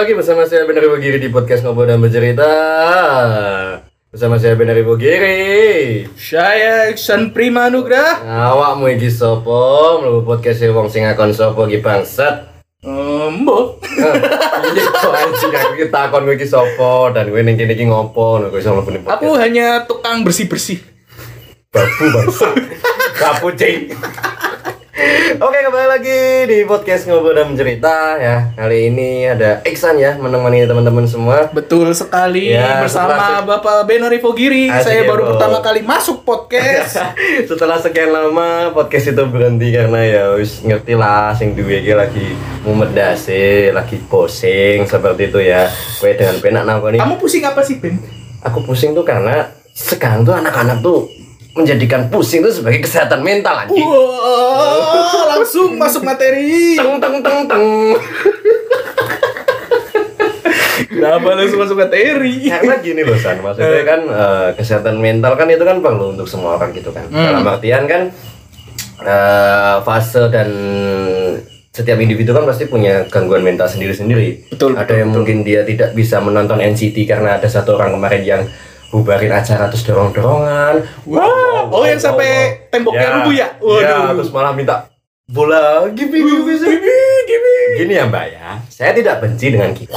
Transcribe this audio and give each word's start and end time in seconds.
lagi 0.00 0.16
bersama 0.16 0.48
saya 0.48 0.64
Benar 0.64 0.80
Ibu 0.88 0.96
Giri 0.96 1.20
di 1.20 1.28
podcast 1.28 1.60
Ngobrol 1.60 1.92
dan 1.92 2.00
Bercerita. 2.00 2.48
Bersama 4.08 4.40
saya 4.40 4.56
Benar 4.56 4.72
Ibu 4.80 4.96
Giri 4.96 6.08
Saya 6.16 6.88
Iksan 6.88 7.36
Prima 7.36 7.68
Nugrah. 7.68 8.24
Awakmu 8.24 8.88
iki 8.96 9.12
sopo, 9.12 10.00
mlebu 10.00 10.24
podcast 10.24 10.64
wong 10.72 10.88
sing 10.88 11.04
akon 11.04 11.36
sopo 11.36 11.68
iki 11.68 11.84
bangsat. 11.84 12.48
Embo. 12.80 13.76
Iki 14.72 14.80
kok 14.88 15.12
anjing 15.12 15.52
aku 15.52 15.84
takon 15.92 16.24
kowe 16.24 16.32
iki 16.32 16.48
sopo? 16.48 17.12
Dan 17.12 17.28
ning 17.36 17.60
kene 17.60 17.76
iki 17.76 17.84
ngopo? 17.84 18.40
Podcast. 18.40 19.04
Aku 19.04 19.36
hanya 19.36 19.84
tukang 19.84 20.24
bersih-bersih. 20.24 20.80
babu 21.76 22.08
bangsat. 22.08 22.56
Babu 23.20 23.52
cing 23.52 23.92
Oke 25.40 25.64
kembali 25.64 25.88
lagi 25.88 26.20
di 26.44 26.58
podcast 26.68 27.08
Ngobrol 27.08 27.32
dan 27.32 27.56
Bercerita 27.56 28.20
ya 28.20 28.52
Kali 28.52 28.92
ini 28.92 29.24
ada 29.24 29.64
Iksan 29.64 29.96
ya 29.96 30.20
menemani 30.20 30.68
teman-teman 30.68 31.08
semua 31.08 31.48
Betul 31.48 31.96
sekali 31.96 32.52
Ya, 32.52 32.84
bersama 32.84 33.16
setelah- 33.16 33.48
Bapak 33.48 33.88
Benari 33.88 34.20
Fogiri. 34.20 34.68
Asik 34.68 34.84
Saya 34.84 35.00
ya, 35.00 35.08
baru 35.08 35.22
Bro. 35.24 35.30
pertama 35.34 35.58
kali 35.60 35.80
masuk 35.80 36.20
podcast. 36.20 37.00
Setelah 37.50 37.80
sekian 37.80 38.12
lama 38.12 38.76
podcast 38.76 39.16
itu 39.16 39.22
berhenti 39.24 39.72
karena 39.72 40.00
ya 40.02 40.24
wis 40.36 40.60
ngerti 40.60 40.92
lah 40.92 41.32
sing 41.32 41.56
duwe 41.56 41.80
lagi 41.80 42.36
mumet 42.60 42.92
dasi, 42.92 43.72
lagi 43.72 43.96
pusing 44.04 44.84
seperti 44.84 45.32
itu 45.32 45.40
ya. 45.40 45.64
Kowe 45.96 46.12
dengan 46.12 46.36
penak 46.38 46.64
nih? 46.68 47.00
Kamu 47.00 47.16
pusing 47.16 47.42
apa 47.42 47.64
sih, 47.64 47.80
Ben? 47.80 47.96
Aku 48.44 48.60
pusing 48.60 48.92
tuh 48.92 49.02
karena 49.02 49.48
sekarang 49.72 50.26
tuh 50.26 50.36
anak-anak 50.36 50.84
tuh 50.84 51.08
menjadikan 51.54 52.06
pusing 52.08 52.46
tuh 52.46 52.54
sebagai 52.54 52.86
kesehatan 52.86 53.20
mental 53.26 53.66
anjing. 53.66 53.82
Wah, 53.82 55.36
langsung 55.36 55.74
masuk 55.74 56.06
materi. 56.06 56.78
Teng 56.78 57.02
teng 57.02 57.16
teng 57.22 57.38
teng. 57.50 57.66
Kenapa 60.90 61.28
langsung 61.38 61.60
masuk 61.62 61.76
materi? 61.78 62.50
Karena 62.50 62.76
gini 62.82 63.02
loh 63.06 63.18
San, 63.18 63.38
maksudnya 63.40 63.82
kan 63.86 64.00
eh, 64.04 64.48
kesehatan 64.58 64.98
mental 64.98 65.32
kan 65.38 65.46
itu 65.46 65.62
kan 65.62 65.78
perlu 65.78 66.14
untuk 66.14 66.26
semua 66.26 66.58
orang 66.58 66.74
gitu 66.74 66.90
kan. 66.90 67.06
Hmm. 67.08 67.40
Dalam 67.40 67.46
artian 67.46 67.84
kan 67.86 68.02
eh, 69.02 69.76
fase 69.82 70.28
dan 70.28 70.48
setiap 71.70 72.02
individu 72.02 72.34
kan 72.34 72.42
pasti 72.42 72.66
punya 72.66 73.06
gangguan 73.06 73.46
mental 73.46 73.70
sendiri-sendiri. 73.70 74.50
Betul, 74.50 74.74
Ada 74.74 74.82
betul, 74.84 74.96
yang 75.06 75.10
mungkin 75.14 75.36
dia 75.46 75.62
tidak 75.62 75.94
bisa 75.94 76.18
menonton 76.18 76.58
NCT 76.58 77.06
karena 77.06 77.38
ada 77.38 77.46
satu 77.46 77.78
orang 77.78 77.94
kemarin 77.94 78.22
yang 78.26 78.42
bubarin 78.90 79.32
acara 79.32 79.70
terus 79.70 79.86
dorong-dorongan. 79.86 81.06
Wah, 81.06 81.70
oh 81.70 81.86
yang 81.86 82.02
sampai 82.02 82.66
temboknya 82.68 83.22
rubuh 83.22 83.34
ya? 83.34 83.48
Waduh. 83.62 84.10
Waduh. 84.10 84.18
terus 84.20 84.30
malah 84.34 84.52
minta 84.52 84.90
bola 85.30 85.86
gibi 85.94 86.18
gibi 86.26 86.52
Gini, 86.58 86.98
gini. 87.24 87.56
Gini 87.78 87.92
ya 87.94 88.04
Mbak 88.10 88.26
ya, 88.34 88.48
saya 88.66 88.90
tidak 88.92 89.22
benci 89.22 89.46
dengan 89.54 89.70
kita. 89.70 89.94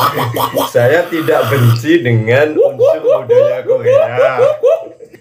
saya 0.70 1.10
tidak 1.10 1.50
benci 1.50 2.06
dengan 2.06 2.54
unsur 2.54 3.02
budaya 3.02 3.66
Korea. 3.66 4.38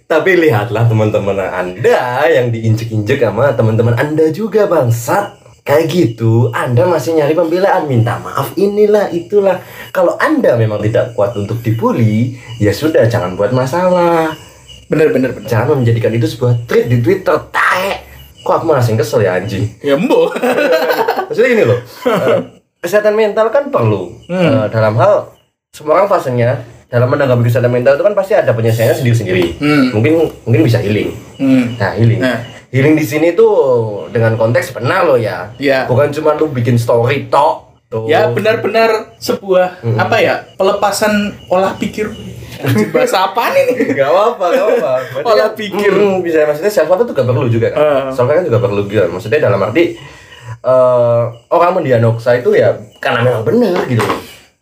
Tapi 0.04 0.36
lihatlah 0.36 0.84
teman-teman 0.84 1.40
Anda 1.40 2.28
yang 2.28 2.52
diinjek-injek 2.52 3.24
sama 3.24 3.56
teman-teman 3.56 3.96
Anda 3.96 4.28
juga 4.28 4.68
bangsat. 4.68 5.41
Kayak 5.62 5.94
gitu, 5.94 6.50
Anda 6.50 6.90
masih 6.90 7.14
nyari 7.14 7.38
pembelaan, 7.38 7.86
minta 7.86 8.18
maaf 8.18 8.50
inilah 8.58 9.14
itulah. 9.14 9.62
Kalau 9.94 10.18
Anda 10.18 10.58
memang 10.58 10.82
tidak 10.82 11.14
kuat 11.14 11.38
untuk 11.38 11.62
dibully, 11.62 12.34
ya 12.58 12.74
sudah 12.74 13.06
jangan 13.06 13.38
buat 13.38 13.54
masalah. 13.54 14.34
Bener, 14.90 15.14
bener, 15.14 15.30
bener. 15.30 15.46
Jangan 15.46 15.78
menjadikan 15.78 16.10
itu 16.10 16.26
sebuah 16.26 16.66
tweet 16.66 16.90
di 16.90 16.98
Twitter, 16.98 17.38
tae. 17.54 18.02
Kok 18.42 18.54
aku 18.58 18.64
malah 18.66 18.82
kesel 18.82 19.22
ya 19.22 19.38
anjing. 19.38 19.70
Ya, 19.78 19.94
Embo. 19.94 20.34
Maksudnya 21.30 21.48
gini 21.54 21.64
loh, 21.64 21.78
eh, 22.10 22.38
kesehatan 22.82 23.14
mental 23.14 23.46
kan 23.54 23.70
perlu 23.70 24.18
Hmm. 24.26 24.42
Eh, 24.42 24.66
dalam 24.68 24.98
hal 24.98 25.30
semua 25.70 26.02
orang 26.02 26.10
fasenya 26.10 26.58
dalam 26.90 27.08
menanggapi 27.08 27.46
kesehatan 27.48 27.70
mental 27.72 27.96
itu 27.96 28.04
kan 28.04 28.12
pasti 28.18 28.34
ada 28.34 28.50
penyelesaiannya 28.50 28.96
sendiri-sendiri. 28.98 29.44
Hmm. 29.62 29.94
Mungkin 29.94 30.12
mungkin 30.42 30.60
bisa 30.66 30.82
healing. 30.82 31.14
Hmm. 31.38 31.78
Nah 31.78 31.94
healing, 31.94 32.18
Nah. 32.18 32.42
Healing 32.72 32.96
di 32.96 33.04
sini 33.04 33.36
tuh 33.36 33.54
dengan 34.08 34.34
konteks 34.40 34.72
benar 34.72 35.04
loh 35.04 35.20
ya. 35.20 35.52
Ya. 35.60 35.84
Bukan 35.84 36.10
cuma 36.16 36.34
lu 36.34 36.48
bikin 36.48 36.80
story 36.80 37.28
tok. 37.28 37.70
Tuh. 37.92 38.08
Ya 38.08 38.32
benar-benar 38.32 39.20
sebuah 39.20 39.84
apa 40.00 40.16
ya 40.16 40.48
pelepasan 40.56 41.36
olah 41.52 41.76
pikir. 41.76 42.08
Bahasa 42.94 43.28
apa 43.28 43.52
nih? 43.52 43.92
Gak 43.92 44.08
apa-apa, 44.08 44.44
gak. 44.54 44.66
Berarti 44.80 45.28
Olah 45.28 45.50
pikir. 45.52 45.92
mm, 45.92 46.20
bisa 46.24 46.46
maksudnya 46.48 46.72
self 46.72 46.88
love 46.88 47.04
itu 47.04 47.12
juga 47.12 47.24
perlu 47.28 47.48
juga 47.52 47.68
kan. 47.74 47.78
Eh. 47.80 48.02
Self 48.16 48.26
love 48.28 48.36
kan 48.38 48.44
juga 48.48 48.58
perlu 48.60 48.80
juga. 48.88 49.02
Maksudnya 49.12 49.40
dalam 49.44 49.60
arti 49.60 49.84
eh 50.62 51.22
orang 51.50 51.70
mendiagnosa 51.74 52.38
itu 52.38 52.54
ya 52.54 52.72
karena 53.02 53.26
memang 53.26 53.42
benar 53.44 53.82
gitu. 53.90 54.04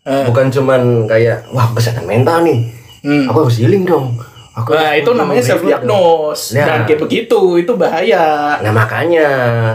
Eh. 0.09 0.25
Bukan 0.27 0.48
cuman 0.50 1.06
kayak 1.06 1.47
wah 1.54 1.69
kesehatan 1.77 2.09
mental 2.09 2.41
nih. 2.42 2.72
Hmm. 3.04 3.28
Aku 3.31 3.47
harus 3.47 3.60
healing 3.60 3.84
dong. 3.84 4.16
Aku 4.60 4.71
Nah, 4.72 4.93
itu 4.93 5.10
namanya 5.12 5.43
self 5.43 5.62
diagnose. 5.62 6.54
Nah. 6.54 6.66
Dan 6.66 6.78
kayak 6.84 7.00
begitu, 7.00 7.41
itu 7.56 7.72
bahaya. 7.75 8.56
Nah 8.60 8.72
makanya 8.72 9.26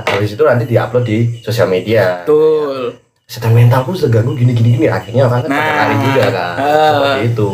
habis 0.06 0.34
itu 0.34 0.44
nanti 0.46 0.66
diupload 0.66 1.04
di 1.04 1.42
sosial 1.42 1.68
media. 1.68 2.22
Betul. 2.22 3.02
Kesehatan 3.26 3.58
mentalku 3.58 3.98
seganggu 3.98 4.38
gini 4.38 4.54
gini 4.54 4.78
gini 4.78 4.86
akhirnya 4.86 5.26
kan 5.26 5.42
pada 5.42 5.50
Nah. 5.50 5.74
lari 5.90 5.96
juga 5.98 6.24
kan. 6.30 6.54
Ah. 6.56 6.90
Seperti 6.94 7.22
itu. 7.34 7.50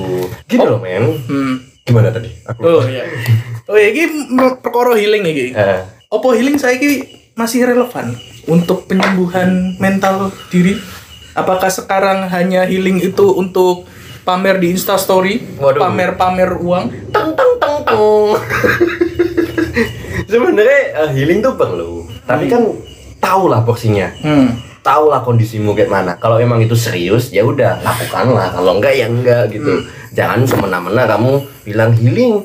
Gini 0.52 0.64
loh 0.68 0.80
men. 0.84 1.06
Hmm. 1.26 1.56
Gimana 1.82 2.12
tadi? 2.12 2.30
Aku 2.46 2.60
Oh 2.62 2.84
iya. 2.86 3.08
Oh 3.66 3.80
iya, 3.80 3.90
ini 3.90 4.36
perkara 4.60 5.00
healing 5.00 5.24
iki. 5.24 5.56
Eh, 5.56 5.80
Opo 6.12 6.36
healing 6.36 6.60
saya 6.60 6.76
ki 6.76 7.08
masih 7.34 7.64
relevan 7.64 8.12
untuk 8.46 8.84
penyembuhan 8.86 9.80
mental 9.80 10.28
diri? 10.52 10.76
Apakah 11.32 11.72
sekarang 11.72 12.28
hanya 12.28 12.68
healing 12.68 13.00
itu 13.00 13.32
untuk 13.32 13.88
pamer 14.22 14.58
di 14.58 14.72
Insta 14.72 14.96
Story, 14.96 15.42
pamer-pamer 15.58 16.58
uang? 16.58 16.84
teng 17.10 17.32
teng 17.34 17.54
teng 17.58 17.78
teng. 17.82 18.00
Sebenarnya 20.28 20.80
eh, 20.96 21.10
healing 21.12 21.42
tuh 21.42 21.54
perlu, 21.56 22.08
tapi 22.24 22.48
kan 22.48 22.64
tahu 23.18 23.44
lah 23.48 23.62
porsinya, 23.62 24.08
Hmm. 24.22 24.56
tahu 24.80 25.12
lah 25.12 25.22
kondisimu 25.22 25.74
kayak 25.74 25.92
mana. 25.92 26.14
Kalau 26.16 26.38
emang 26.38 26.62
itu 26.62 26.74
serius, 26.74 27.30
ya 27.30 27.44
udah 27.44 27.82
lakukanlah. 27.82 28.50
Kalau 28.52 28.78
enggak 28.78 28.94
ya 28.96 29.06
enggak 29.06 29.52
gitu. 29.52 29.84
Jangan 30.12 30.44
semena-mena 30.44 31.04
kamu 31.06 31.32
bilang 31.64 31.92
healing, 31.94 32.44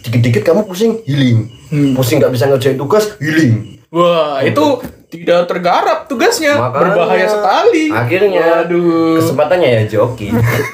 dikit-dikit 0.00 0.42
kamu 0.44 0.64
pusing 0.64 1.00
healing, 1.04 1.48
Hmm. 1.68 1.92
pusing 1.92 2.18
nggak 2.18 2.32
bisa 2.32 2.48
ngerjain 2.48 2.76
tugas 2.76 3.16
healing. 3.18 3.80
Wah, 3.88 4.42
itu 4.42 4.82
tidak 5.14 5.46
tergarap 5.46 5.98
tugasnya. 6.10 6.58
Makanya, 6.58 6.82
Berbahaya 6.82 7.26
sekali. 7.30 7.84
Akhirnya 7.94 8.46
Waduh. 8.66 9.22
kesempatannya 9.22 9.68
ya 9.70 9.82
joki. 9.86 10.28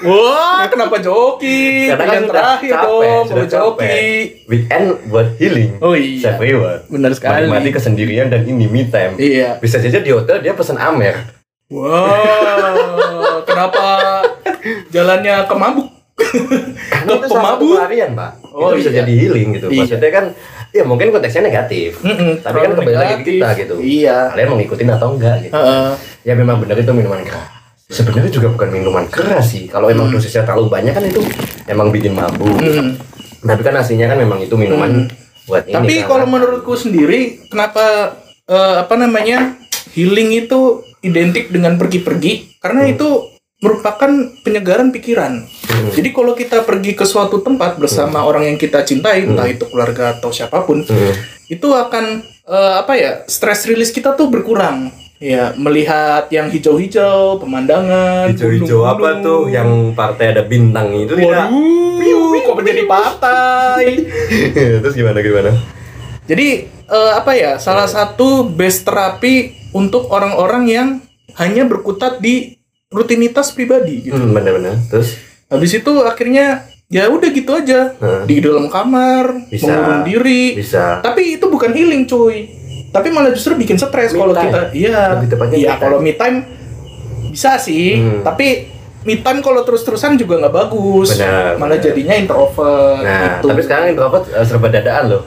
Wah, 0.08 0.64
kenapa 0.72 0.96
joki? 1.04 1.92
Karena 1.92 2.04
kan 2.08 2.22
terakhir 2.24 2.72
capek, 2.72 2.86
dong, 2.88 3.24
sudah 3.28 3.46
joki. 3.46 3.60
capek. 3.84 4.22
Weekend 4.48 4.86
buat 5.12 5.28
healing. 5.36 5.70
Oh 5.84 5.92
iya. 5.92 6.32
Self 6.32 6.40
reward. 6.40 6.80
Benar 6.88 7.12
sekali. 7.12 7.46
Menikmati 7.46 7.70
kesendirian 7.76 8.26
dan 8.32 8.42
ini 8.48 8.64
me 8.64 8.88
time. 8.88 9.20
Iya. 9.20 9.60
Bisa 9.60 9.76
saja 9.76 10.00
di 10.00 10.10
hotel 10.10 10.40
dia 10.40 10.56
pesan 10.56 10.80
Amer. 10.80 11.40
Wah, 11.70 12.74
kenapa 13.48 13.86
jalannya 14.90 15.46
ke 15.46 15.54
mabuk? 15.54 15.88
Karena 16.90 17.12
ke 17.16 17.26
itu 17.26 17.26
pemabuk? 17.30 17.76
pelarian, 17.78 18.10
Pak. 18.18 18.32
Oh, 18.50 18.74
itu 18.74 18.82
bisa 18.82 18.90
iya. 18.90 18.98
jadi 19.02 19.12
healing 19.14 19.48
gitu. 19.56 19.66
Iya. 19.70 19.78
Maksudnya 19.86 20.10
kan 20.10 20.24
ya 20.70 20.82
mungkin 20.86 21.10
konteksnya 21.10 21.46
negatif. 21.46 21.98
Mm-mm, 22.02 22.40
Tapi 22.40 22.56
kan 22.56 22.70
kembali 22.74 22.96
lagi 22.96 23.14
ke 23.20 23.24
kita 23.36 23.48
gitu. 23.58 23.74
Iya. 23.78 24.30
Kalian 24.34 24.48
mau 24.50 24.56
ngikutin 24.58 24.88
atau 24.94 25.08
enggak 25.14 25.36
gitu. 25.44 25.54
Heeh. 25.54 25.88
Ya 26.22 26.34
memang 26.34 26.62
benar 26.62 26.76
itu 26.78 26.92
minuman 26.92 27.22
keras. 27.22 27.48
Sebenarnya 27.90 28.30
juga 28.30 28.48
bukan 28.54 28.70
minuman 28.70 29.06
keras 29.10 29.50
sih. 29.50 29.66
Kalau 29.66 29.90
emang 29.90 30.14
dosisnya 30.14 30.46
terlalu 30.46 30.70
banyak 30.70 30.94
kan 30.94 31.02
itu 31.02 31.20
emang 31.66 31.90
bikin 31.90 32.14
mabuk. 32.14 32.54
Mm. 32.62 32.94
Tapi 33.42 33.62
kan 33.66 33.74
aslinya 33.74 34.06
kan 34.06 34.18
memang 34.20 34.38
itu 34.38 34.54
minuman 34.54 35.10
buat 35.50 35.66
ini. 35.66 35.74
Tapi 35.74 35.94
kan. 36.02 36.06
kalau 36.06 36.26
menurutku 36.30 36.78
sendiri, 36.78 37.50
kenapa 37.50 38.14
eh, 38.46 38.74
apa 38.86 38.94
namanya 38.94 39.58
healing 39.90 40.46
itu 40.46 40.86
identik 41.02 41.50
dengan 41.50 41.74
pergi-pergi? 41.74 42.62
Karena 42.62 42.86
Hmm. 42.86 42.92
itu 42.94 43.08
merupakan 43.60 44.10
penyegaran 44.40 44.88
pikiran. 44.88 45.44
Hmm. 45.44 45.92
Jadi 45.92 46.08
kalau 46.16 46.32
kita 46.32 46.64
pergi 46.64 46.96
ke 46.96 47.04
suatu 47.04 47.44
tempat 47.44 47.76
bersama 47.76 48.24
orang 48.24 48.48
yang 48.48 48.56
kita 48.56 48.80
cintai, 48.80 49.28
entah 49.28 49.44
itu 49.44 49.68
keluarga 49.68 50.16
atau 50.16 50.32
siapa 50.32 50.64
pun, 50.64 50.80
Hmm. 50.84 51.12
itu 51.46 51.68
akan 51.68 52.24
eh, 52.50 52.74
apa 52.82 52.92
ya 52.98 53.22
stress 53.30 53.68
release 53.68 53.94
kita 53.94 54.16
tuh 54.16 54.26
berkurang. 54.26 54.90
Ya 55.20 55.52
melihat 55.52 56.32
yang 56.32 56.48
hijau-hijau, 56.48 57.36
pemandangan, 57.36 58.32
Hijau-hijau 58.32 58.88
apa 58.88 59.20
tuh 59.20 59.52
yang 59.52 59.92
partai 59.92 60.32
ada 60.32 60.40
bintang 60.48 60.96
itu 60.96 61.12
tidak? 61.12 61.52
Waduh, 61.52 62.40
kok 62.40 62.56
menjadi 62.56 62.82
partai? 62.88 63.84
Terus 64.80 64.96
gimana 64.96 65.20
gimana? 65.20 65.52
Jadi 66.24 66.64
eh, 66.72 67.12
apa 67.12 67.36
ya? 67.36 67.60
Salah 67.60 67.84
satu 67.84 68.48
best 68.48 68.88
terapi 68.88 69.52
untuk 69.76 70.08
orang-orang 70.08 70.64
yang 70.66 70.88
hanya 71.36 71.68
berkutat 71.68 72.24
di 72.24 72.59
rutinitas 72.90 73.50
pribadi 73.50 74.04
gitu. 74.04 74.18
Hmm, 74.18 74.34
benar-benar. 74.34 74.76
Terus 74.86 75.14
Habis 75.46 75.72
itu 75.76 75.92
akhirnya 76.00 76.62
ya 76.86 77.06
udah 77.06 77.26
gitu 77.28 77.50
aja 77.50 77.94
Hmm. 77.96 78.22
di 78.22 78.38
dalam 78.38 78.66
kamar 78.66 79.46
Bisa. 79.46 79.66
mengurung 79.68 80.02
diri. 80.04 80.54
bisa. 80.54 80.98
Tapi 81.00 81.38
itu 81.38 81.46
bukan 81.46 81.70
healing 81.70 82.04
cuy. 82.04 82.50
Tapi 82.90 83.08
malah 83.08 83.30
justru 83.30 83.54
bikin 83.54 83.74
stres 83.74 84.10
kalau 84.10 84.30
kita 84.30 84.70
iya. 84.72 85.18
Iya, 85.48 85.72
kalau 85.76 85.98
me 85.98 86.12
time 86.12 86.42
bisa 87.30 87.54
sih 87.56 87.94
Hmm. 87.94 88.22
tapi 88.22 88.66
me 89.00 89.14
time 89.16 89.38
kalau 89.38 89.62
terus-terusan 89.62 90.14
juga 90.14 90.38
nggak 90.38 90.50
bagus 90.52 91.14
Benar, 91.14 91.54
malah 91.56 91.78
benar. 91.78 91.84
jadinya 91.84 92.14
introvert 92.16 92.98
Nah, 93.00 93.38
gitu. 93.38 93.46
tapi 93.48 93.60
sekarang 93.62 93.86
introvert 93.88 94.24
eh, 94.28 94.42
serba 94.44 94.66
dadaan 94.68 95.04
loh. 95.08 95.22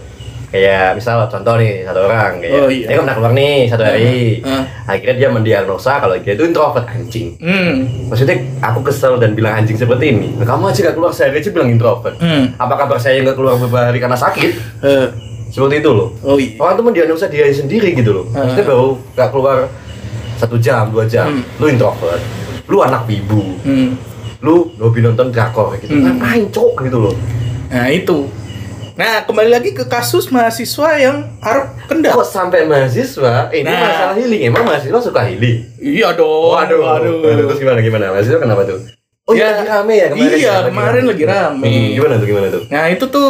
Kayak 0.54 0.94
misal 0.94 1.26
contoh 1.26 1.58
nih 1.58 1.82
satu 1.82 2.06
orang 2.06 2.38
kayak 2.38 2.54
Oh, 2.54 2.70
iya. 2.70 2.86
dia 2.86 2.94
kan 2.94 3.02
pernah 3.02 3.16
keluar 3.18 3.34
nih 3.34 3.58
satu 3.66 3.84
hari. 3.84 4.38
Heeh. 4.38 4.64
Akhirnya 4.86 5.16
dia 5.18 5.30
mendiagnosa 5.30 5.98
kalau 5.98 6.14
dia 6.16 6.34
itu 6.34 6.46
introvert 6.46 6.86
anjing. 6.86 7.34
hmm. 7.42 7.74
Maksudnya 8.06 8.38
aku 8.62 8.80
kesel 8.84 9.18
dan 9.18 9.34
bilang 9.34 9.58
anjing 9.58 9.74
seperti 9.74 10.14
ini. 10.14 10.30
Nah, 10.32 10.46
kamu 10.46 10.70
aja 10.70 10.80
gak 10.84 10.96
keluar 10.96 11.10
sehari 11.10 11.42
aja 11.42 11.50
bilang 11.50 11.68
introvert. 11.68 12.14
Hmm. 12.18 12.54
Apa 12.56 12.74
kabar 12.78 12.98
saya 12.98 13.18
nggak 13.20 13.34
keluar 13.34 13.58
beberapa 13.58 13.82
hari 13.84 13.98
karena 13.98 14.14
sakit? 14.16 14.52
Eh, 14.80 15.08
Seperti 15.50 15.76
itu 15.80 15.90
loh. 15.90 16.10
oh 16.22 16.34
iya 16.36 16.54
Orang 16.56 16.74
tuh 16.76 16.84
mendiagnosa 16.84 17.26
dia 17.28 17.46
sendiri 17.48 17.94
gitu 17.94 18.10
loh. 18.12 18.26
Maksudnya 18.28 18.62
Ah. 18.64 18.70
baru 18.70 18.88
gak 19.12 19.30
keluar 19.30 19.58
satu 20.36 20.58
jam, 20.58 20.90
dua 20.90 21.06
jam. 21.06 21.34
Hmm. 21.34 21.42
Lu 21.58 21.66
introvert. 21.68 22.22
Lu 22.66 22.78
anak 22.80 23.06
wibu. 23.06 23.42
Hmm. 23.62 23.98
Lu 24.40 24.70
hobi 24.76 25.02
nonton 25.02 25.30
drakor 25.30 25.74
gitu. 25.78 25.94
Hmm. 25.94 26.14
Ngapain 26.14 26.46
cok 26.48 26.74
gitu 26.84 27.00
loh. 27.02 27.16
nah 27.66 27.90
itu 27.90 28.30
nah 28.94 29.25
kembali 29.25 29.50
lagi 29.50 29.74
ke 29.74 29.84
kasus 29.84 30.30
mahasiswa 30.30 30.90
yang 30.95 31.25
harap 31.42 31.74
kendak 31.90 32.13
Kok 32.13 32.22
sampai 32.24 32.62
mahasiswa? 32.63 33.50
Eh, 33.50 33.62
ini 33.62 33.68
Nah. 33.68 33.81
masalah 33.81 34.16
healing. 34.16 34.42
Emang 34.45 34.63
mahasiswa 34.63 35.00
suka 35.01 35.22
healing? 35.25 35.66
iya 35.81 36.13
dong 36.13 36.54
Waduh. 36.54 37.01
Terus 37.25 37.57
gimana 37.57 37.81
gimana? 37.81 38.13
Mahasiswa 38.13 38.38
kenapa 38.38 38.62
tuh? 38.63 38.78
Oh 39.24 39.34
Ya, 39.34 39.50
iya, 39.50 39.50
lagi 39.56 39.66
rame 39.66 39.94
ya 39.95 40.07
kemarin. 40.12 40.30
iya, 40.30 40.38
ya? 40.38 40.56
Kemarin 40.68 41.04
lagi 41.07 41.24
rame. 41.25 41.66
Hmm, 41.66 41.90
gimana 41.95 42.13
tuh 42.16 42.28
gimana 42.28 42.48
tuh? 42.50 42.62
Nah 42.68 42.84
itu 42.88 43.06
tuh 43.07 43.30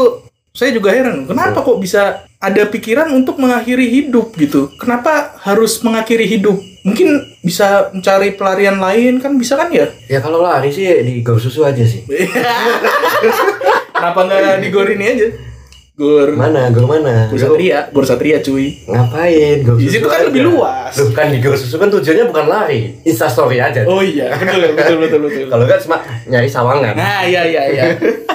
saya 0.50 0.70
juga 0.70 0.90
heran, 0.90 1.26
kenapa 1.26 1.62
kok 1.62 1.82
bisa 1.82 2.02
ada 2.38 2.64
pikiran 2.68 3.10
untuk 3.10 3.38
mengakhiri 3.38 3.90
hidup 3.90 4.36
gitu? 4.36 4.70
Kenapa 4.78 5.34
harus 5.42 5.82
mengakhiri 5.82 6.28
hidup? 6.28 6.54
Mungkin 6.84 7.10
bisa 7.40 7.90
mencari 7.90 8.36
pelarian 8.36 8.78
lain 8.78 9.18
kan 9.18 9.34
bisa 9.34 9.56
kan 9.56 9.70
ya? 9.70 9.90
Ya 10.06 10.20
kalau 10.20 10.44
lari 10.44 10.70
sih 10.70 10.86
di 10.86 11.22
gor 11.22 11.40
susu 11.40 11.64
aja 11.64 11.82
sih. 11.82 12.04
Kenapa 13.96 14.20
nggak 14.28 14.60
di 14.60 14.68
gor 14.70 14.86
ini 14.88 15.06
aja? 15.08 15.26
Gor 15.94 16.34
Mana? 16.34 16.74
Gor 16.74 16.90
mana? 16.90 17.30
Gor 17.30 17.38
Satria, 17.38 17.86
Gor 17.94 18.02
Satria 18.02 18.42
cuy. 18.42 18.82
Ngapain? 18.90 19.62
Gor 19.62 19.78
Di 19.78 19.86
situ 19.86 20.10
kan 20.10 20.26
aja. 20.26 20.26
lebih 20.26 20.42
luas. 20.50 20.90
Loh 20.98 21.14
kan 21.14 21.30
di 21.30 21.38
gor 21.38 21.54
susu 21.54 21.78
kan 21.78 21.86
tujuannya 21.88 22.26
bukan 22.26 22.46
lari, 22.50 22.98
instastory 23.06 23.62
aja. 23.62 23.86
Oh 23.86 24.02
iya, 24.02 24.34
betul 24.34 24.74
betul 24.74 24.98
betul 24.98 25.20
betul. 25.22 25.46
Kalau 25.54 25.66
kan 25.70 25.78
cuma 25.78 25.98
nyari 26.26 26.50
sawangan. 26.50 26.98
Nah 26.98 27.22
iya 27.22 27.46
iya 27.46 27.62
iya. 27.70 27.84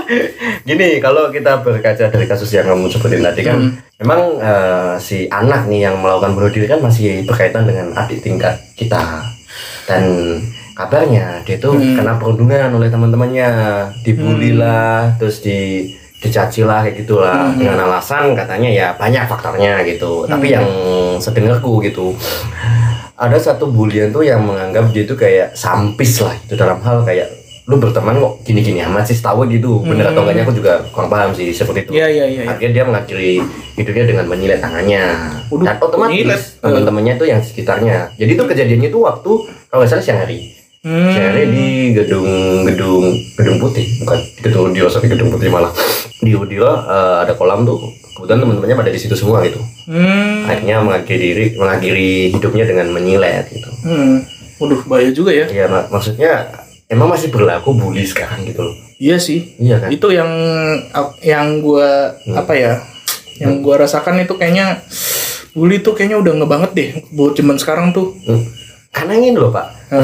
Gini, 0.68 1.02
kalau 1.02 1.28
kita 1.28 1.60
berkaca 1.60 2.08
dari 2.08 2.24
kasus 2.24 2.48
yang 2.50 2.64
kamu 2.64 2.86
sebutin 2.88 3.20
tadi 3.20 3.42
kan, 3.42 3.58
Hmm. 3.58 3.74
memang 3.98 4.20
eh, 4.38 4.94
si 4.98 5.26
anak 5.26 5.66
nih 5.66 5.84
yang 5.84 5.98
melakukan 5.98 6.32
bunuh 6.32 6.48
diri 6.48 6.64
kan 6.64 6.78
masih 6.78 7.26
berkaitan 7.26 7.66
dengan 7.66 7.90
adik 7.92 8.22
tingkat 8.22 8.54
kita. 8.72 9.02
Dan 9.84 10.04
kabarnya 10.72 11.42
dia 11.42 11.58
tuh 11.58 11.74
Hmm. 11.74 11.98
kena 11.98 12.14
perundungan 12.16 12.70
oleh 12.70 12.86
teman-temannya, 12.86 13.50
dibully 14.00 14.54
lah, 14.54 15.18
terus 15.18 15.42
di 15.42 15.90
dicaci 16.18 16.66
lah 16.66 16.82
kayak 16.82 16.96
gitulah. 17.06 17.54
Hmm. 17.54 17.58
dengan 17.58 17.78
alasan 17.86 18.34
katanya 18.34 18.70
ya 18.70 18.86
banyak 18.98 19.24
faktornya 19.30 19.82
gitu. 19.86 20.26
Tapi 20.26 20.46
yang 20.50 20.66
sedengarku 21.22 21.78
gitu. 21.82 22.14
Ada 23.18 23.54
satu 23.54 23.70
bulian 23.70 24.14
tuh 24.14 24.22
yang 24.22 24.42
menganggap 24.46 24.94
dia 24.94 25.02
tuh 25.02 25.18
kayak 25.18 25.54
sampis 25.54 26.22
lah 26.22 26.34
itu 26.38 26.54
dalam 26.54 26.78
hal 26.82 27.02
kayak 27.02 27.26
lu 27.68 27.76
berteman 27.76 28.16
kok 28.16 28.48
gini-gini 28.48 28.80
amat 28.86 29.12
sih 29.12 29.18
tahu 29.18 29.44
gitu. 29.50 29.84
Bener 29.84 30.10
atau 30.10 30.24
enggaknya 30.24 30.42
aku 30.46 30.54
juga 30.56 30.80
kurang 30.90 31.10
paham 31.12 31.30
sih 31.36 31.52
seperti 31.52 31.86
itu. 31.86 31.90
Iya 31.98 32.06
iya 32.08 32.24
iya. 32.26 32.42
iya. 32.46 32.50
akhirnya 32.50 32.72
dia 32.80 32.84
mengakhiri 32.86 33.32
hidupnya 33.76 34.04
dengan 34.08 34.24
menyilet 34.26 34.58
tangannya. 34.62 35.04
Waduh, 35.52 35.64
dan 35.66 35.76
otomatis 35.78 36.42
teman-temannya 36.64 37.14
tuh 37.20 37.26
yang 37.28 37.40
sekitarnya. 37.44 38.14
Jadi 38.16 38.30
itu 38.34 38.44
kejadiannya 38.46 38.90
tuh 38.90 39.02
waktu 39.04 39.32
kalau 39.68 39.78
nggak 39.84 39.90
salah 39.90 40.02
siang 40.02 40.20
hari 40.24 40.57
Hmm. 40.78 41.10
hari 41.10 41.50
di 41.50 41.66
gedung 41.92 42.28
gedung 42.62 43.02
gedung 43.34 43.56
putih 43.58 43.82
bukan 43.98 44.14
gedung 44.38 44.62
Udiro 44.68 44.86
sorry 44.86 45.06
gedung 45.06 45.28
putih 45.28 45.48
malah 45.48 45.74
di 46.16 46.32
Udiro 46.32 46.70
eh, 46.80 47.16
ada 47.20 47.34
kolam 47.34 47.62
tuh 47.62 47.82
kebetulan 48.14 48.38
teman-temannya 48.40 48.76
pada 48.76 48.90
di 48.90 48.96
situ 48.96 49.12
semua 49.12 49.42
gitu 49.42 49.58
Hmm. 49.84 50.44
akhirnya 50.44 50.78
mengakhiri 50.78 51.18
diri 51.18 51.44
mengakhiri 51.52 52.10
hidupnya 52.30 52.64
dengan 52.64 52.86
menyilet 52.88 53.48
gitu 53.48 53.66
Hmm. 53.80 54.22
Waduh, 54.58 54.82
bahaya 54.84 55.10
juga 55.10 55.30
ya. 55.30 55.46
ya 55.46 55.66
mak- 55.66 55.86
maksudnya 55.88 56.46
emang 56.86 57.08
masih 57.08 57.28
berlaku 57.28 57.70
bully 57.72 58.02
sekarang 58.02 58.42
gitu 58.44 58.60
loh 58.60 58.74
Iya 58.96 59.14
sih. 59.16 59.54
iya 59.56 59.78
kan 59.78 59.88
Itu 59.88 60.10
yang 60.10 60.26
yang 61.20 61.58
gua 61.58 62.10
apa 62.32 62.50
ya? 62.52 62.82
Yang 63.36 63.52
gua 63.60 63.74
rasakan 63.80 64.18
itu 64.18 64.34
kayaknya 64.34 64.82
bully 65.52 65.78
tuh 65.78 65.90
kayaknya 65.92 66.18
udah 66.18 66.34
ngebanget 66.36 66.70
deh 66.72 66.88
buat 67.12 67.32
zaman 67.32 67.54
sekarang 67.56 67.90
tuh. 67.90 68.14
Hmm. 68.20 68.46
karena 68.90 69.14
ini 69.16 69.30
loh 69.32 69.50
pak 69.50 69.66
Hmm. 69.88 70.02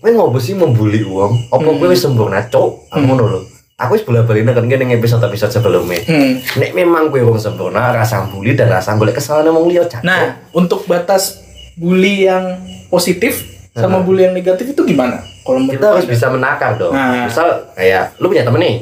Kowe 0.00 0.10
ngopo 0.10 0.40
sih 0.40 0.56
membuli 0.56 1.04
uang? 1.04 1.52
Apa 1.52 1.68
kowe 1.68 1.86
wis 1.92 2.00
sempurna 2.00 2.40
cok 2.48 2.88
aku 2.88 3.04
ngono 3.04 3.24
lho. 3.28 3.40
Aku 3.80 3.96
wis 3.96 4.04
bola 4.04 4.24
balik 4.24 4.48
kan 4.48 4.64
ning 4.64 4.96
episode 4.96 5.24
episode 5.24 5.52
sebelumnya. 5.52 6.00
Hmm. 6.08 6.40
nek 6.56 6.72
memang 6.72 7.12
kowe 7.12 7.20
wong 7.20 7.36
sempurna 7.36 7.92
rasa 7.92 8.24
bully 8.32 8.56
dan 8.56 8.72
rasa 8.72 8.96
golek 8.96 9.20
kesalahan 9.20 9.52
wong 9.52 9.68
liya 9.68 9.84
cak. 9.84 10.00
Nah, 10.00 10.40
untuk 10.56 10.88
batas 10.88 11.44
bully 11.76 12.24
yang 12.28 12.60
positif 12.88 13.44
sama 13.76 14.00
bully 14.00 14.24
yang 14.24 14.34
negatif 14.34 14.72
itu 14.72 14.82
gimana? 14.88 15.20
Kalau 15.44 15.60
kita 15.68 15.86
harus 15.96 16.08
bisa 16.08 16.32
menakar 16.32 16.80
dong. 16.80 16.96
Nah. 16.96 17.28
misal 17.28 17.72
kayak 17.76 18.16
lu 18.20 18.32
punya 18.32 18.44
temen 18.44 18.60
nih? 18.60 18.76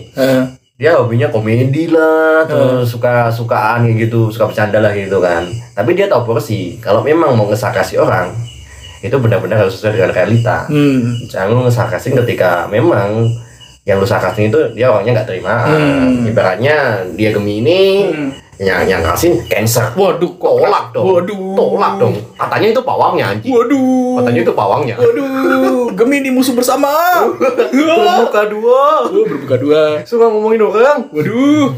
Dia 0.79 0.95
hobinya 0.95 1.27
komedi 1.27 1.91
lah 1.91 2.47
terus 2.47 2.95
suka 2.95 3.35
sukaan 3.35 3.91
kayak 3.91 4.07
gitu 4.07 4.31
suka 4.31 4.47
bercanda 4.47 4.79
lah 4.79 4.95
gitu 4.95 5.19
kan. 5.19 5.43
Tapi 5.75 5.99
dia 5.99 6.07
tahu 6.07 6.23
porsi. 6.35 6.79
Kalau 6.79 7.03
memang 7.03 7.35
mau 7.35 7.51
ngesakasi 7.51 7.99
orang 7.99 8.31
itu 9.01 9.15
benar-benar 9.15 9.63
harus 9.63 9.75
sesuai 9.75 9.95
dengan 9.95 10.11
realita 10.13 10.57
hmm. 10.67 11.27
jangan 11.27 11.49
lu 11.51 11.61
ngesakasin 11.65 12.19
ketika 12.19 12.67
memang 12.67 13.31
yang 13.83 13.97
lu 13.97 14.05
sakasin 14.05 14.49
itu 14.49 14.61
dia 14.73 14.89
orangnya 14.89 15.13
nggak 15.17 15.29
terima 15.29 15.65
Hmm. 15.65 16.23
ibaratnya 16.23 16.77
dia 17.13 17.31
gemini 17.31 18.05
Hmm. 18.07 18.31
yang 18.59 18.83
yang 18.85 19.01
kasih 19.03 19.39
cancer 19.47 19.95
Waduh, 19.95 20.35
tolak 20.35 20.91
dong 20.91 21.07
Waduh. 21.15 21.55
tolak 21.55 21.95
dong 21.97 22.15
katanya 22.35 22.69
itu 22.69 22.83
pawangnya 22.83 23.25
anjing 23.31 23.49
Waduh. 23.49 24.19
katanya 24.19 24.41
itu 24.43 24.53
pawangnya 24.53 24.95
Waduh, 24.99 25.87
Gemini 25.99 26.31
musuh 26.31 26.55
bersama. 26.55 26.91
Berbuka 27.35 28.47
dua 28.47 29.09
Oh, 29.09 29.25
berbuka 29.25 29.57
dua. 29.57 29.83
suka 30.05 30.27
ngomongin 30.27 30.63
orang 30.63 31.07
Waduh. 31.09 31.71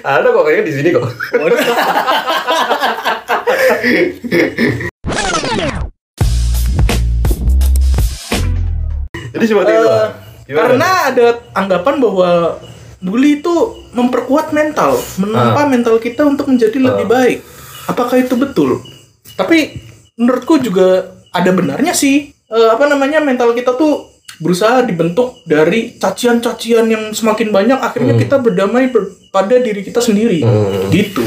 ada 0.06 0.28
kok 0.28 0.42
kayaknya 0.42 0.64
di 0.64 0.72
sini 0.72 0.88
kok 0.92 1.02
Waduh. 1.34 1.58
jadi 9.42 9.50
seperti 9.50 9.72
itu. 9.74 9.88
Gimana? 10.42 10.58
karena 10.58 10.88
ada 11.06 11.26
anggapan 11.54 11.94
bahwa 11.98 12.30
bully 12.98 13.38
itu 13.38 13.54
memperkuat 13.90 14.50
mental, 14.50 14.94
menambah 15.18 15.66
mental 15.66 15.96
kita 15.98 16.22
untuk 16.22 16.46
menjadi 16.46 16.78
lebih 16.78 17.06
baik. 17.06 17.38
Apakah 17.86 18.18
itu 18.18 18.34
betul? 18.34 18.78
Tapi 19.34 19.74
menurutku 20.14 20.58
juga 20.58 21.10
ada 21.30 21.50
benarnya 21.50 21.90
sih. 21.90 22.30
Eh, 22.30 22.68
apa 22.68 22.86
namanya 22.86 23.18
mental 23.18 23.54
kita 23.54 23.74
tuh 23.74 24.10
berusaha 24.38 24.82
dibentuk 24.82 25.38
dari 25.46 25.94
cacian-cacian 25.96 26.90
yang 26.90 27.14
semakin 27.14 27.54
banyak 27.54 27.78
akhirnya 27.78 28.18
kita 28.18 28.42
berdamai 28.42 28.90
ber- 28.90 29.14
pada 29.30 29.56
diri 29.56 29.80
kita 29.80 30.02
sendiri. 30.02 30.42
Hmm. 30.42 30.90
Gitu. 30.90 31.22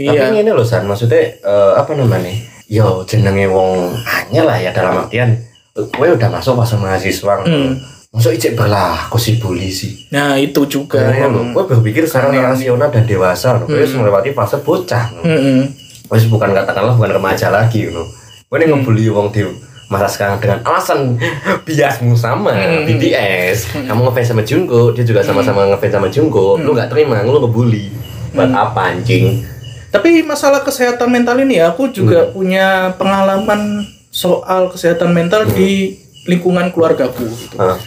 Tapi 0.00 0.16
Iya. 0.16 0.36
ini 0.36 0.52
loh 0.52 0.64
San, 0.64 0.84
maksudnya 0.84 1.36
eh, 1.36 1.72
apa 1.76 1.92
namanya? 1.92 2.32
Yo 2.70 3.02
jenenge 3.02 3.50
wong 3.50 3.92
anyar 4.06 4.46
lah 4.46 4.58
ya 4.60 4.70
dalam 4.70 5.04
artian 5.04 5.49
gue 5.74 6.08
udah 6.16 6.28
masuk 6.30 6.58
masa 6.58 6.74
mahasiswa. 6.76 7.46
Hmm. 7.46 7.78
Masuk 8.10 8.34
ijek 8.34 8.58
berlaku 8.58 9.22
si 9.22 9.38
bully 9.38 9.70
sih. 9.70 10.10
Nah, 10.10 10.34
itu 10.34 10.66
juga 10.66 10.98
Kayak 10.98 11.30
yang 11.30 11.54
gue 11.54 11.62
berpikir 11.62 12.10
secara 12.10 12.34
rasional 12.34 12.90
dan 12.90 13.06
dewasa 13.06 13.54
loh. 13.54 13.70
Gue 13.70 13.86
melewati 13.86 14.34
fase 14.34 14.58
bocah. 14.66 15.14
loh. 15.14 15.22
Mm-mm. 15.22 15.70
Wes 16.10 16.26
bukan 16.26 16.50
katakanlah 16.50 16.98
bukan 16.98 17.22
remaja 17.22 17.54
lagi 17.54 17.86
loh. 17.86 18.02
Gue 18.50 18.58
nih 18.58 18.66
ngebully 18.66 19.06
wong 19.14 19.30
di 19.30 19.46
masa 19.86 20.10
sekarang 20.10 20.42
dengan 20.42 20.58
alasan 20.66 21.14
biasmu 21.66 22.18
sama 22.18 22.50
BTS. 22.82 23.86
Kamu 23.86 24.10
ngefans 24.10 24.34
sama 24.34 24.42
Jungkook, 24.42 24.98
dia 24.98 25.06
juga 25.06 25.22
sama-sama 25.22 25.70
ngefans 25.70 25.94
sama 25.94 26.10
Jungkook. 26.10 26.58
Lu 26.66 26.74
nggak 26.74 26.90
terima, 26.90 27.22
lu 27.22 27.38
ngebully. 27.38 27.94
Buat 28.34 28.50
apa 28.50 28.90
anjing? 28.90 29.46
Tapi 29.90 30.22
masalah 30.26 30.62
kesehatan 30.62 31.10
mental 31.10 31.38
ini 31.42 31.58
ya, 31.62 31.74
aku 31.74 31.90
juga 31.90 32.30
punya 32.30 32.94
pengalaman 32.94 33.82
soal 34.10 34.68
kesehatan 34.68 35.14
mental 35.14 35.46
di 35.46 35.96
lingkungan 36.26 36.74
keluargaku. 36.74 37.24
Gitu. 37.24 37.56
Hah. 37.56 37.78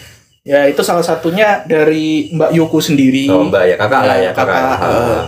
Ya 0.43 0.67
itu 0.67 0.83
salah 0.83 1.03
satunya 1.03 1.63
dari 1.63 2.31
Mbak 2.31 2.51
Yuku 2.51 2.79
sendiri. 2.79 3.31
Oh 3.31 3.47
mbak 3.47 3.63
ya 3.63 3.75
kakak 3.79 4.03
lah 4.03 4.17
ya 4.19 4.31
kakak. 4.35 4.55
kakak. 4.59 4.91
Eh, 4.91 5.23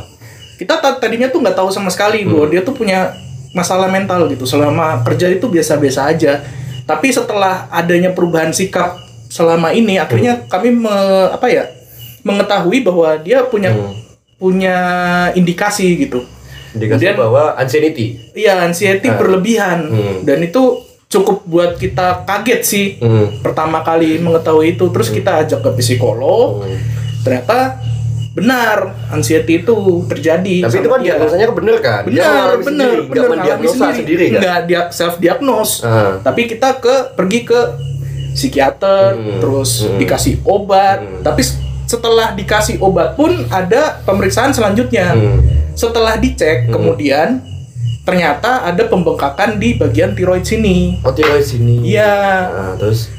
kita 0.60 0.74
ta- 0.80 1.00
tadinya 1.00 1.28
tuh 1.32 1.40
nggak 1.40 1.56
tahu 1.56 1.72
sama 1.72 1.88
sekali 1.88 2.28
bahwa 2.28 2.48
dia 2.48 2.60
tuh 2.60 2.76
punya 2.76 3.16
masalah 3.56 3.88
mental 3.88 4.28
gitu. 4.28 4.44
Selama 4.44 5.00
kerja 5.08 5.32
itu 5.32 5.48
biasa-biasa 5.48 6.12
aja. 6.12 6.44
Tapi 6.84 7.16
setelah 7.16 7.72
adanya 7.72 8.12
perubahan 8.12 8.52
sikap 8.52 9.00
selama 9.32 9.72
ini, 9.72 9.96
akhirnya 9.98 10.44
kami 10.52 10.76
me- 10.76 11.32
apa 11.32 11.48
ya 11.48 11.64
mengetahui 12.22 12.84
bahwa 12.84 13.16
dia 13.18 13.42
punya 13.48 13.72
Hmm. 13.72 13.96
punya 14.36 14.78
indikasi 15.32 15.96
gitu. 15.96 16.28
Dikasih 16.76 16.88
Kemudian- 17.10 17.18
bahwa 17.18 17.44
anxiety. 17.56 18.08
Iya, 18.32 18.62
anxiety 18.62 19.08
Ah. 19.08 19.16
berlebihan 19.16 19.80
Hmm. 19.86 20.16
dan 20.22 20.40
itu 20.40 20.64
cukup 21.06 21.46
buat 21.46 21.72
kita 21.76 22.24
kaget 22.24 22.62
sih 22.62 22.88
Hmm. 22.98 23.40
pertama 23.40 23.80
kali 23.80 24.18
mengetahui 24.18 24.74
itu 24.74 24.90
terus 24.90 25.08
kita 25.10 25.40
ajak 25.40 25.62
ke 25.62 25.70
psikolog 25.76 26.62
Hmm. 26.62 26.76
ternyata 27.22 27.80
benar 28.32 28.78
anxiety 29.10 29.64
itu 29.64 29.76
terjadi 30.06 30.68
Tapi 30.68 30.76
itu 30.76 30.90
kan 30.90 31.00
dia. 31.00 31.16
diagnosanya 31.16 31.48
bener 31.50 31.78
kan? 31.80 32.02
Dia 32.04 32.12
benar 32.12 32.28
ngalami 32.28 32.52
benar 32.60 32.66
sendiri, 32.68 33.02
benar 33.08 33.28
mendiagnosa 33.32 33.86
sendiri 33.96 34.26
kan? 34.28 34.40
nggak 34.42 34.60
dia 34.66 34.82
self 34.92 35.16
diagnose 35.18 35.74
Ah. 35.82 36.20
tapi 36.20 36.42
kita 36.46 36.70
ke 36.76 36.96
pergi 37.16 37.40
ke 37.44 37.60
psikiater 38.34 39.16
Hmm. 39.16 39.40
terus 39.40 39.72
Hmm. 39.82 39.96
dikasih 39.96 40.44
obat 40.44 41.00
Hmm. 41.00 41.24
tapi 41.24 41.42
setelah 41.86 42.34
dikasih 42.34 42.76
obat 42.80 43.14
pun 43.14 43.32
ada 43.48 44.02
pemeriksaan 44.04 44.52
selanjutnya 44.52 45.16
Hmm. 45.16 45.40
Setelah 45.76 46.16
dicek 46.16 46.68
kemudian 46.68 47.44
ternyata 48.02 48.64
ada 48.64 48.86
pembengkakan 48.86 49.58
di 49.58 49.74
bagian 49.74 50.12
tiroid 50.12 50.42
sini 50.42 51.02
Oh 51.02 51.12
tiroid 51.12 51.42
sini. 51.42 51.82
iya 51.84 52.48
Nah, 52.48 52.74
terus 52.76 53.10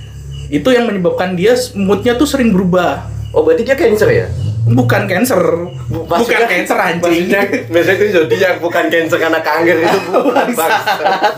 itu 0.47 0.69
yang 0.69 0.85
menyebabkan 0.85 1.35
dia 1.35 1.53
moodnya 1.75 2.15
tuh 2.15 2.25
sering 2.25 2.51
berubah 2.51 3.03
Oh 3.31 3.43
berarti 3.43 3.63
dia 3.63 3.75
cancer 3.75 4.09
ya? 4.09 4.27
bukan 4.67 5.05
cancer 5.05 5.39
bukan 5.87 6.17
Maksudnya- 6.17 6.49
cancer 6.49 6.75
anjing 6.77 7.03
Maksudnya, 7.29 7.41
maksudnya 7.69 7.95
itu 7.95 8.07
zodiak 8.13 8.55
bukan 8.59 8.85
cancer 8.87 9.17
karena 9.17 9.39
kanker 9.41 9.77
itu 9.77 9.99
bukan 10.25 10.47
bangsat. 10.49 11.35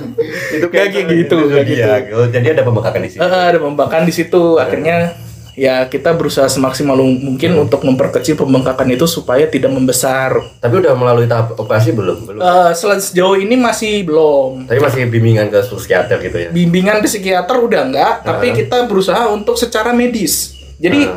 itu 0.51 0.67
kayak 0.67 0.89
gitu, 0.95 1.13
itu 1.19 1.35
nggak 1.35 1.51
zodiak. 1.59 2.03
Oh, 2.11 2.27
jadi 2.27 2.47
ada 2.53 2.63
pembengkakan 2.63 3.01
di 3.01 3.11
sini. 3.11 3.21
Eh, 3.21 3.29
ada 3.49 3.59
pembengkakan 3.59 4.03
di 4.03 4.13
situ 4.15 4.43
akhirnya 4.57 5.13
ya 5.59 5.83
kita 5.85 6.15
berusaha 6.15 6.47
semaksimal 6.47 6.95
mungkin 6.95 7.51
Hmm. 7.51 7.67
untuk 7.67 7.83
memperkecil 7.83 8.39
pembengkakan 8.39 8.87
itu 8.89 9.05
supaya 9.05 9.45
tidak 9.45 9.69
membesar 9.69 10.39
Tapi 10.57 10.75
udah 10.79 10.95
melalui 10.95 11.27
tahap 11.27 11.53
operasi 11.53 11.91
belum? 11.91 12.25
Belum. 12.25 12.39
Sel- 12.73 13.03
sejauh 13.03 13.35
ini 13.35 13.59
masih 13.59 14.05
belum 14.05 14.65
Tapi 14.65 14.79
masih 14.79 15.01
bimbingan 15.05 15.51
ke 15.51 15.59
psikiater 15.61 16.17
gitu 16.21 16.39
ya. 16.39 16.49
bimbingan 16.49 17.03
psikiater 17.03 17.59
udah 17.59 17.83
enggak 17.85 18.13
tapi 18.23 18.55
kita 18.55 18.87
berusaha 18.87 19.27
untuk 19.29 19.55
secara 19.55 19.91
medis 19.91 20.55
jadi 20.79 21.11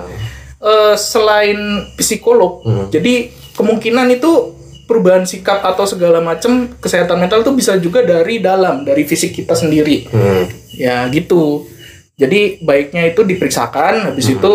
eh, 0.60 0.95
selain 0.95 1.57
psikolog 1.95 2.62
Hmm. 2.62 2.89
jadi 2.89 3.29
kemungkinan 3.51 4.10
itu 4.12 4.57
perubahan 4.83 5.24
sikap 5.24 5.63
atau 5.63 5.86
segala 5.86 6.19
macam 6.19 6.67
kesehatan 6.75 7.15
mental 7.15 7.39
itu 7.39 7.53
bisa 7.53 7.77
juga 7.77 8.01
dari 8.01 8.38
dalam 8.38 8.81
dari 8.81 9.03
fisik 9.03 9.31
kita 9.36 9.53
sendiri 9.53 10.05
Hmm. 10.07 10.50
ya 10.71 11.05
gitu 11.07 11.69
jadi 12.22 12.40
baiknya 12.62 13.04
itu 13.08 13.22
diperiksakan 13.24 13.94
habis 14.08 14.30
Hmm. 14.30 14.38
itu 14.38 14.54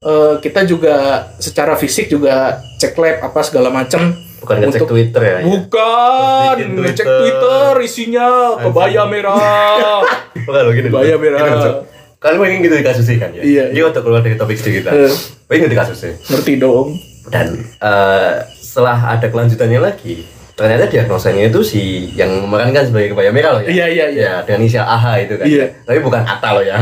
eh, 0.00 0.34
kita 0.38 0.60
juga 0.62 0.96
secara 1.36 1.74
fisik 1.74 2.06
juga 2.08 2.34
cek 2.76 2.94
lab 2.94 3.22
apa 3.22 3.40
segala 3.40 3.70
macam 3.70 4.10
Bukan 4.38 4.54
ngecek 4.60 4.80
Untuk- 4.80 4.90
Twitter 4.92 5.18
ya. 5.20 5.38
bukan 5.42 6.54
Bikin 6.54 6.70
ngecek 6.76 7.02
Twitter. 7.02 7.18
Twitter 7.20 7.72
isinya 7.80 8.26
kebaya 8.56 9.02
merah 9.04 9.98
Bukan 10.46 10.60
lo 10.60 10.70
gini. 10.70 10.88
Bahaya 10.88 11.16
merah. 11.16 11.42
Gini, 11.42 11.58
Cok. 11.58 11.76
Kalian 12.18 12.38
pengen 12.40 12.58
gitu 12.60 12.74
dikasusi 12.76 13.14
kan 13.16 13.30
ya? 13.32 13.42
Iya, 13.42 13.64
Dia 13.70 13.82
waktu 13.84 13.98
keluar 14.00 14.22
dari 14.22 14.34
topik 14.34 14.54
studi 14.54 14.78
kita. 14.78 14.90
Eh. 14.90 15.10
Pengen 15.44 15.66
dikasusi. 15.68 16.14
ngerti 16.24 16.54
dong 16.56 16.94
Dan 17.26 17.46
eh, 17.60 18.32
setelah 18.54 18.96
ada 19.12 19.26
kelanjutannya 19.26 19.80
lagi, 19.80 20.22
ternyata 20.58 20.84
diagnosanya 20.86 21.46
itu 21.46 21.62
si 21.62 21.80
yang 22.12 22.42
memerankan 22.42 22.82
sebagai 22.84 23.14
kebaya 23.14 23.30
merah 23.30 23.54
loh 23.54 23.62
ya. 23.62 23.70
Iya, 23.70 23.86
iya, 23.86 24.06
iya. 24.10 24.22
Ya, 24.24 24.34
dengan 24.42 24.60
inisial 24.60 24.82
AH 24.84 25.04
itu 25.22 25.34
kan. 25.36 25.46
Iya. 25.46 25.64
Tapi 25.86 25.98
bukan 26.00 26.20
Atta 26.20 26.48
loh 26.50 26.64
ya. 26.64 26.76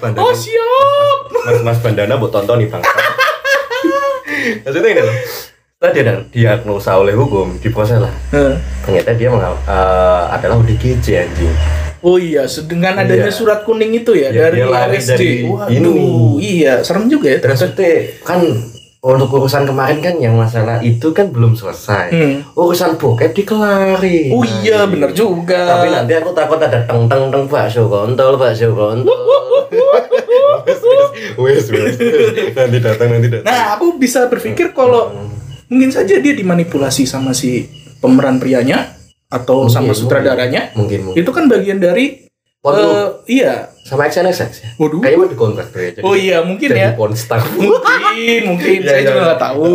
Bandana. 0.00 0.22
oh 0.22 0.32
siap 0.32 1.18
Mas 1.36 1.58
Mas 1.60 1.78
Bandana 1.78 2.14
buat 2.16 2.30
tonton 2.30 2.56
nih 2.56 2.68
bang. 2.68 2.82
Maksudnya 4.62 4.90
ini 4.90 5.02
loh. 5.02 5.16
Setelah 5.76 5.92
dia 5.94 6.14
diagnosa 6.30 6.92
oleh 6.94 7.12
hukum, 7.12 7.56
diproses 7.56 7.96
lah. 7.98 8.12
Eh. 8.30 8.52
Ternyata 8.82 9.10
dia 9.12 9.28
mengal- 9.28 9.60
eh, 9.62 10.24
adalah 10.30 10.56
ODGJ 10.56 11.06
anjing. 11.18 11.52
Oh 12.00 12.16
iya, 12.16 12.44
dengan 12.64 12.96
adanya 12.96 13.28
Iya. 13.28 13.32
surat 13.34 13.60
kuning 13.60 13.92
itu 13.94 14.12
ya, 14.12 14.28
Ya, 14.28 14.48
dari 14.48 14.56
dia 14.58 14.68
lari 14.68 14.96
dari 14.98 15.30
Waduh, 15.44 15.68
ini. 15.68 15.92
iya, 16.38 16.80
serem 16.80 17.08
juga 17.08 17.28
ya. 17.28 17.38
Terus 17.40 17.60
itu 17.66 17.84
kan 18.22 18.40
untuk 19.00 19.32
urusan 19.32 19.64
kemarin 19.64 20.04
kan 20.04 20.14
yang 20.20 20.36
masalah 20.36 20.84
itu 20.84 21.08
kan 21.16 21.32
belum 21.32 21.56
selesai. 21.56 22.12
Hmm. 22.12 22.34
Urusan 22.52 23.00
bokep 23.00 23.32
dikelari. 23.32 24.28
Oh 24.28 24.44
iya, 24.44 24.84
bener 24.84 25.16
juga. 25.16 25.80
Tapi 25.80 25.88
nanti 25.88 26.12
aku 26.20 26.36
takut 26.36 26.60
ada 26.60 26.84
teng 26.84 27.08
teng 27.08 27.32
teng 27.32 27.48
bakso 27.48 27.88
kontol, 27.88 28.36
bakso 28.36 28.76
kontol. 28.76 29.16
Wes, 31.40 31.70
wes. 31.72 31.94
Nanti 32.52 32.78
datang, 32.82 33.08
nanti 33.16 33.28
datang. 33.30 33.46
Nah, 33.48 33.78
aku 33.78 33.96
bisa 33.96 34.26
berpikir 34.28 34.76
kalau 34.76 35.14
mungkin 35.70 35.88
saja 35.88 36.18
dia 36.18 36.34
dimanipulasi 36.36 37.06
sama 37.06 37.32
si 37.32 37.64
pemeran 38.02 38.42
prianya 38.42 38.98
atau 39.30 39.70
sama 39.70 39.94
Mungkin, 39.94 40.00
sutradaranya. 40.00 40.74
Mungkin, 40.74 41.00
mungkin. 41.06 41.16
Itu 41.22 41.30
kan 41.30 41.46
bagian 41.46 41.78
dari 41.78 42.29
Porno. 42.60 42.80
eh, 42.84 43.06
iya. 43.40 43.72
Sama 43.88 44.04
XNXX 44.06 44.50
ya. 44.52 44.68
Waduh. 44.76 45.00
Kayaknya 45.00 45.18
mau 45.18 45.30
dikontrak 45.32 45.66
tuh 45.72 45.80
ya. 45.80 45.90
Oh 46.04 46.12
iya, 46.12 46.44
mungkin 46.44 46.68
jadi 46.68 46.92
ya. 46.92 46.96
pornstar. 46.96 47.40
Mungkin, 47.56 48.40
mungkin 48.46 48.78
Iya, 48.80 48.86
saya 48.86 49.00
iya. 49.00 49.08
juga 49.08 49.20
nggak 49.26 49.40
tahu. 49.40 49.72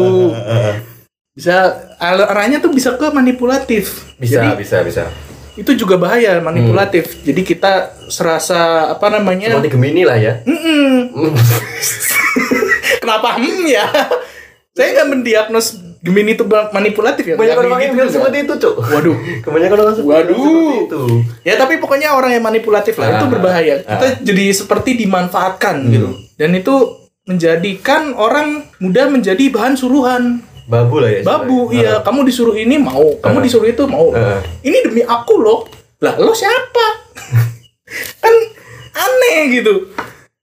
Bisa 1.36 1.56
arahnya 2.00 2.64
tuh 2.64 2.72
bisa 2.72 2.96
ke 2.96 3.08
manipulatif. 3.12 4.16
Bisa, 4.16 4.40
Jadi 4.40 4.56
bisa, 4.56 4.80
bisa. 4.86 5.04
itu 5.56 5.72
juga 5.76 5.96
bahaya 5.96 6.40
manipulatif. 6.40 7.24
Jadi 7.24 7.42
kita 7.44 7.92
serasa 8.08 8.92
apa 8.92 9.08
namanya? 9.10 9.56
Seperti 9.56 9.72
Gemini 9.72 10.04
lah 10.04 10.16
ya. 10.16 10.40
Mm-mm. 10.48 11.12
Kenapa 13.04 13.40
hmm 13.40 13.64
ya? 13.66 13.88
Saya 14.76 14.88
nggak 14.94 15.10
mendiagnos 15.10 15.80
Gemini 16.06 16.38
itu 16.38 16.46
manipulatif 16.46 17.26
ya. 17.26 17.34
Banyak 17.34 17.58
orang 17.58 17.72
yang 17.74 17.82
gitu 17.82 17.98
bilang 17.98 18.12
seperti 18.12 18.38
itu, 18.46 18.54
Cuk. 18.56 18.76
Waduh. 18.78 19.16
Kebanyakan 19.44 19.78
orang 19.80 19.96
seperti 19.96 20.14
Waduh. 20.14 20.38
seperti 20.38 20.78
itu. 20.86 21.02
Ya 21.42 21.54
tapi 21.56 21.74
pokoknya 21.82 22.14
orang 22.14 22.32
yang 22.32 22.46
manipulatif 22.46 22.94
lah 22.96 23.10
itu 23.12 23.26
Ah. 23.26 23.32
berbahaya. 23.32 23.76
Kita 23.82 24.08
jadi 24.22 24.46
seperti 24.54 24.96
dimanfaatkan 24.96 25.76
Hmm. 25.80 25.90
gitu. 25.90 26.10
Dan 26.38 26.54
itu 26.54 26.76
menjadikan 27.26 28.14
orang 28.14 28.70
mudah 28.78 29.10
menjadi 29.10 29.50
bahan 29.50 29.74
suruhan. 29.74 30.46
Babu 30.66 30.98
lah 30.98 31.10
ya. 31.10 31.22
Babu, 31.22 31.70
istilahnya. 31.70 31.98
iya, 31.98 32.02
kamu 32.02 32.20
disuruh 32.24 32.54
ini 32.54 32.78
mau, 32.78 33.18
kamu 33.18 33.38
Ah. 33.38 33.44
disuruh 33.44 33.66
itu 33.66 33.84
mau. 33.86 34.10
Ah. 34.12 34.46
Ini 34.60 34.78
demi 34.84 35.02
aku 35.02 35.38
loh. 35.38 35.66
Lah, 35.98 36.14
lo 36.16 36.32
siapa? 36.32 36.86
kan 38.22 38.36
aneh 38.94 39.40
gitu. 39.56 39.90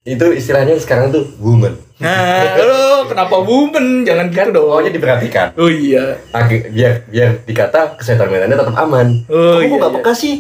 Itu 0.03 0.35
istilahnya 0.35 0.75
sekarang 0.83 1.15
tuh 1.15 1.31
woman. 1.39 1.79
Nah, 2.03 2.59
lo 2.59 3.07
kenapa 3.07 3.39
woman? 3.39 4.03
Jangan 4.03 4.35
gitu 4.35 4.51
dong. 4.51 4.67
Pokoknya 4.67 4.91
diperhatikan. 4.91 5.47
Oh 5.55 5.71
iya. 5.71 6.19
Ag- 6.35 6.75
biar 6.75 7.07
biar 7.07 7.47
dikata 7.47 7.95
kesehatan 7.95 8.27
mentalnya 8.27 8.59
tetap 8.59 8.75
aman. 8.75 9.23
Oh, 9.31 9.63
kamu 9.63 9.71
iya, 9.71 9.79
nggak 9.79 9.93
iya. 9.95 9.99
peka 10.03 10.13
sih? 10.19 10.35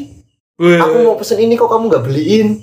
Wah. 0.58 0.78
Aku 0.82 0.96
mau 1.06 1.14
pesen 1.14 1.38
ini 1.38 1.54
kok 1.54 1.70
kamu 1.70 1.94
nggak 1.94 2.04
beliin. 2.10 2.58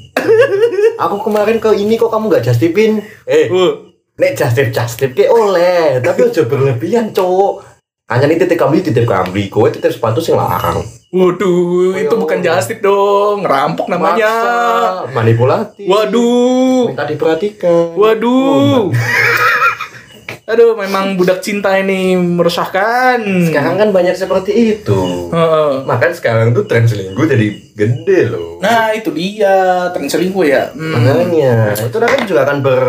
aku 1.03 1.15
kemarin 1.23 1.63
ke 1.63 1.71
ini 1.79 1.95
kok 1.95 2.11
kamu 2.11 2.27
nggak 2.27 2.43
justipin. 2.51 2.99
Eh, 3.23 3.47
Wah. 3.47 3.79
nek 4.19 4.35
justip 4.35 4.67
justip 4.75 5.15
ke 5.15 5.31
oleh, 5.31 6.03
tapi 6.03 6.27
aja 6.27 6.43
berlebihan 6.43 7.15
cowok. 7.15 7.63
Hanya 8.11 8.27
ini 8.27 8.35
titip 8.35 8.59
kambing 8.59 8.83
titip 8.83 9.07
kambing, 9.07 9.47
kowe 9.47 9.71
titip 9.71 9.95
sepatu 9.95 10.19
sing 10.19 10.35
larang. 10.35 10.83
Waduh, 11.09 11.97
itu 11.97 12.13
Ayo. 12.13 12.21
bukan 12.21 12.37
justip 12.37 12.85
dong, 12.85 13.41
ngerampok 13.41 13.89
namanya. 13.89 14.29
Maksa, 14.29 15.09
manipulatif. 15.09 15.89
Waduh. 15.89 16.93
Minta 16.93 17.09
diperhatikan. 17.09 17.97
Waduh. 17.97 18.93
Aduh, 20.53 20.77
memang 20.77 21.17
budak 21.17 21.41
cinta 21.41 21.77
ini 21.77 22.13
meresahkan. 22.13 23.21
Sekarang 23.21 23.77
kan 23.77 23.89
banyak 23.89 24.17
seperti 24.17 24.77
itu. 24.77 25.29
Heeh. 25.33 25.85
Makanya 25.85 26.13
sekarang 26.13 26.53
tuh 26.53 26.65
tren 26.69 26.85
selingkuh 26.85 27.25
jadi 27.25 27.47
gede 27.73 28.19
loh. 28.33 28.57
Nah, 28.61 28.93
itu 28.93 29.09
dia, 29.13 29.89
tren 29.93 30.09
selingkuh 30.09 30.45
ya. 30.45 30.73
Hmm. 30.73 30.93
Makanya 30.93 31.73
itu 31.73 31.97
nanti 32.01 32.25
juga 32.25 32.49
akan 32.49 32.65
ber, 32.65 32.81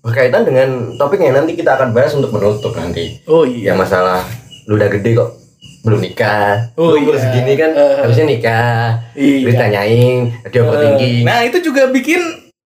berkaitan 0.00 0.44
dengan 0.44 0.96
topik 0.96 1.20
yang 1.20 1.36
nanti 1.36 1.56
kita 1.56 1.76
akan 1.76 1.92
bahas 1.92 2.16
untuk 2.16 2.32
menutup 2.32 2.72
nanti. 2.76 3.20
Oh 3.28 3.44
iya. 3.44 3.72
Yang 3.72 3.88
masalah 3.88 4.24
lu 4.68 4.80
udah 4.80 4.88
gede 4.88 5.16
kok 5.16 5.41
belum 5.82 6.00
nikah. 6.00 6.70
Oh, 6.74 6.94
umur 6.94 7.12
iya. 7.12 7.20
segini 7.20 7.52
kan 7.54 7.70
Eh. 7.70 7.94
harusnya 8.00 8.24
nikah. 8.24 8.78
Iya. 9.12 9.44
Ditanyain, 9.44 10.18
dia 10.46 10.60
overthinking. 10.60 11.22
Nah, 11.22 11.42
itu 11.42 11.58
juga 11.60 11.86
bikin 11.88 12.22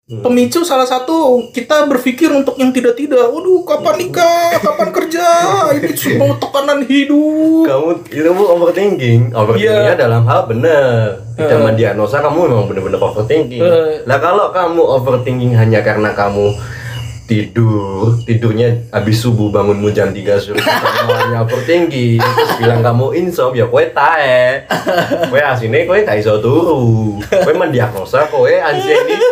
Hmm. 0.07 0.23
pemicu 0.23 0.63
salah 0.63 0.87
satu 0.87 1.51
kita 1.51 1.83
berpikir 1.85 2.31
untuk 2.31 2.55
yang 2.55 2.71
tidak-tidak. 2.71 3.27
Waduh, 3.27 3.67
kapan 3.67 3.99
nikah? 3.99 4.55
Kapan 4.55 4.95
kerja? 4.95 5.27
Ini 5.75 5.91
semua 5.93 6.39
tekanan 6.39 6.87
hidup. 6.87 7.67
kamu 7.67 7.89
itu 8.07 8.31
bu 8.31 8.45
overthinking 8.47 9.35
overthinkingnya 9.35 9.59
Iya. 9.91 9.99
dalam 9.99 10.23
hal 10.23 10.47
benar 10.47 11.19
tidak 11.35 11.59
Eh. 11.59 11.65
mendiagnosa 11.65 12.23
kamu 12.23 12.39
memang 12.47 12.67
benar-benar 12.71 13.03
overthinking 13.03 13.59
Eh. 13.59 14.07
lah 14.07 14.23
kalau 14.23 14.55
kamu 14.55 14.79
overthinking 14.79 15.53
hanya 15.53 15.83
karena 15.83 16.15
kamu 16.15 16.55
tidur 17.27 18.17
tidurnya 18.23 18.87
habis 18.95 19.19
subuh 19.19 19.51
bangunmu 19.51 19.91
jam 19.91 20.15
3 20.15 20.23
sore 20.39 20.63
semuanya 20.63 21.43
overthinking 21.43 22.23
terus 22.23 22.51
bilang 22.63 22.81
kamu 22.81 23.07
insom 23.19 23.53
ya 23.53 23.67
kowe 23.67 23.83
tae 23.91 24.65
kowe 25.27 25.41
asine 25.43 25.85
kowe 25.85 25.99
gak 26.07 26.23
iso 26.23 26.39
turu 26.39 27.19
kowe 27.19 27.53
mendiagnosa 27.53 28.31
kowe 28.31 28.51
anxiety 28.51 29.27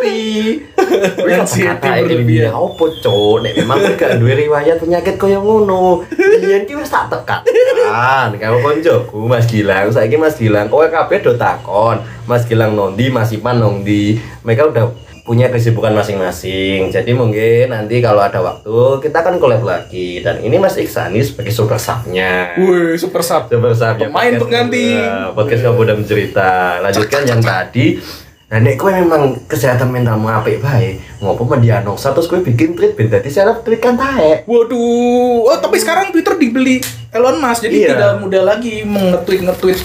berlebihan. 2.05 2.51
ini 2.51 2.55
opo 2.55 2.85
cok, 3.01 3.35
nek 3.43 3.53
memang 3.59 3.79
kowe 3.81 3.95
gak 3.97 4.13
duwe 4.21 4.33
riwayat 4.47 4.77
penyakit 4.81 5.15
kaya 5.17 5.39
ngono. 5.41 6.05
Biyen 6.15 6.65
ki 6.69 6.75
wis 6.79 6.93
tak 6.93 7.09
tekan. 7.11 7.41
Kan, 7.85 8.31
karo 8.41 8.61
koncoku 8.61 9.27
Mas 9.27 9.47
Gilang, 9.49 9.91
saiki 9.93 10.17
Mas 10.17 10.37
Gilang 10.37 10.69
kowe 10.69 10.85
kabeh 10.89 11.21
do 11.21 11.35
takon. 11.37 12.01
Mas 12.25 12.45
Gilang 12.49 12.77
nondi, 12.77 13.09
Mas 13.13 13.33
Ipan 13.33 13.61
nondi. 13.61 14.19
Mereka 14.45 14.73
udah 14.73 14.87
punya 15.25 15.49
kesibukan 15.49 15.97
masing-masing. 15.97 16.93
Jadi 16.93 17.17
mungkin 17.17 17.73
nanti 17.73 18.05
kalau 18.05 18.21
ada 18.21 18.45
waktu 18.45 19.01
kita 19.01 19.25
akan 19.25 19.41
collab 19.41 19.65
lagi. 19.65 20.21
Dan 20.21 20.45
ini 20.45 20.61
Mas 20.61 20.77
Iksani 20.77 21.25
sebagai 21.25 21.49
super 21.49 21.81
sub-nya. 21.81 22.53
Wih, 22.61 23.01
super 23.01 23.25
sub. 23.25 23.49
Super 23.49 23.73
sub 23.73 23.97
ya, 23.97 24.13
Pemain 24.13 24.37
pengganti. 24.37 25.01
Podcast 25.33 25.65
ngobrol 25.65 25.89
dan 25.89 25.97
mencerita. 26.05 26.79
Lanjutkan 26.85 27.25
yang 27.25 27.41
tadi. 27.41 27.97
Nah, 28.45 28.61
nek 28.61 28.77
kowe 28.77 28.93
memang 28.93 29.41
kesehatan 29.51 29.91
mentalmu 29.91 30.31
apik 30.31 30.63
bae, 30.63 31.01
ngopo 31.19 31.43
mendiagnosa 31.49 32.15
terus 32.15 32.29
kowe 32.31 32.39
bikin 32.39 32.77
tweet 32.77 32.95
ben 32.95 33.11
dadi 33.11 33.27
seleb 33.27 33.65
tweet 33.67 33.81
kan 33.83 33.97
taek. 33.99 34.45
Waduh, 34.47 35.49
oh 35.49 35.59
tapi 35.59 35.81
sekarang 35.81 36.13
Twitter 36.15 36.39
dibeli 36.39 36.79
Elon 37.11 37.41
Musk, 37.41 37.67
jadi 37.67 37.75
Iya. 37.75 37.89
tidak 37.97 38.13
mudah 38.23 38.43
lagi 38.47 38.85
mengetweet 38.87 39.49
ngetweet 39.49 39.81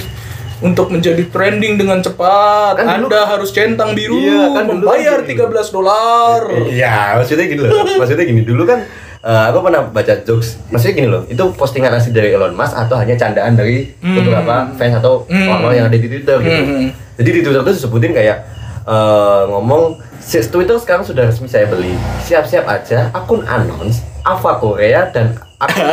untuk 0.60 0.90
menjadi 0.90 1.24
trending 1.26 1.76
dengan 1.76 2.00
cepat. 2.00 2.76
Kan 2.76 2.86
dulu- 3.00 3.08
Anda 3.08 3.22
harus 3.26 3.50
centang 3.50 3.92
biru, 3.92 4.16
Iya, 4.16 4.52
kan 4.52 4.64
membayar 4.66 5.18
kan 5.18 5.26
gini. 5.26 5.40
13 5.40 5.68
dolar. 5.70 6.42
Iya, 6.66 6.96
maksudnya 7.16 7.46
gini 7.46 7.62
loh. 7.62 7.72
Maksudnya 8.00 8.24
gini, 8.24 8.42
dulu 8.42 8.64
kan 8.64 8.80
eh, 9.20 9.44
aku 9.48 9.60
pernah 9.62 9.84
baca 9.86 10.14
jokes. 10.18 10.60
Maksudnya 10.68 10.96
gini 10.96 11.08
loh, 11.08 11.24
itu 11.26 11.44
postingan 11.54 11.92
asli 11.92 12.12
dari 12.12 12.32
Elon 12.32 12.52
Musk 12.52 12.72
atau 12.74 12.96
hanya 12.96 13.16
candaan 13.16 13.54
dari 13.54 13.88
beberapa 14.00 14.72
fans 14.74 14.96
atau 14.96 15.24
Hmm. 15.26 15.48
orang-orang 15.50 15.76
yang 15.78 15.88
ada 15.88 15.98
di 15.98 16.08
Twitter 16.08 16.38
gitu. 16.40 16.62
Hmm. 16.62 16.88
Jadi 17.16 17.30
di 17.30 17.42
Twitter 17.42 17.62
itu 17.62 17.74
disebutin 17.76 18.12
kayak 18.14 18.38
eh, 18.82 19.42
ngomong 19.46 19.96
"Si- 20.18 20.44
Twitter 20.46 20.76
sekarang 20.76 21.04
sudah 21.04 21.24
resmi 21.26 21.46
saya 21.46 21.66
beli. 21.66 21.94
Siap-siap 22.22 22.64
aja 22.64 23.12
akun 23.12 23.44
announce 23.44 24.02
Ava 24.22 24.56
Korea 24.56 25.08
dan 25.08 25.36
akun 25.60 25.86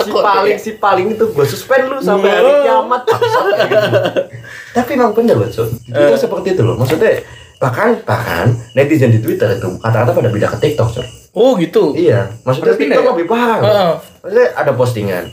si 0.00 0.10
paling 0.12 0.56
si 0.56 0.70
paling 0.76 1.06
itu 1.12 1.24
gue 1.26 1.46
suspend 1.46 1.90
lu 1.90 1.98
sampai 1.98 2.30
hari 2.30 2.52
kiamat 2.62 3.02
kayak 3.02 3.66
gitu. 3.66 3.88
Tapi 4.72 4.90
emang 4.94 5.12
bener 5.12 5.34
loh, 5.34 5.48
Cuk. 5.48 5.68
Itu 5.84 6.14
seperti 6.16 6.54
itu 6.54 6.62
loh. 6.62 6.76
Maksudnya 6.76 7.24
bahkan 7.56 7.98
bahkan 8.04 8.46
netizen 8.72 9.10
di 9.10 9.18
Twitter 9.18 9.48
itu 9.52 9.68
kata-kata 9.80 10.12
pada 10.12 10.28
pindah 10.28 10.50
ke 10.54 10.58
TikTok, 10.60 10.88
Cuk. 10.92 11.06
Oh 11.32 11.52
gitu. 11.56 11.92
Iya, 11.92 12.32
maksudnya 12.44 12.76
TikTok 12.76 13.02
ya? 13.02 13.10
lebih 13.12 13.26
parah. 13.26 13.58
Heeh. 13.60 13.92
Maksudnya 14.22 14.46
ada 14.54 14.72
postingan. 14.72 15.24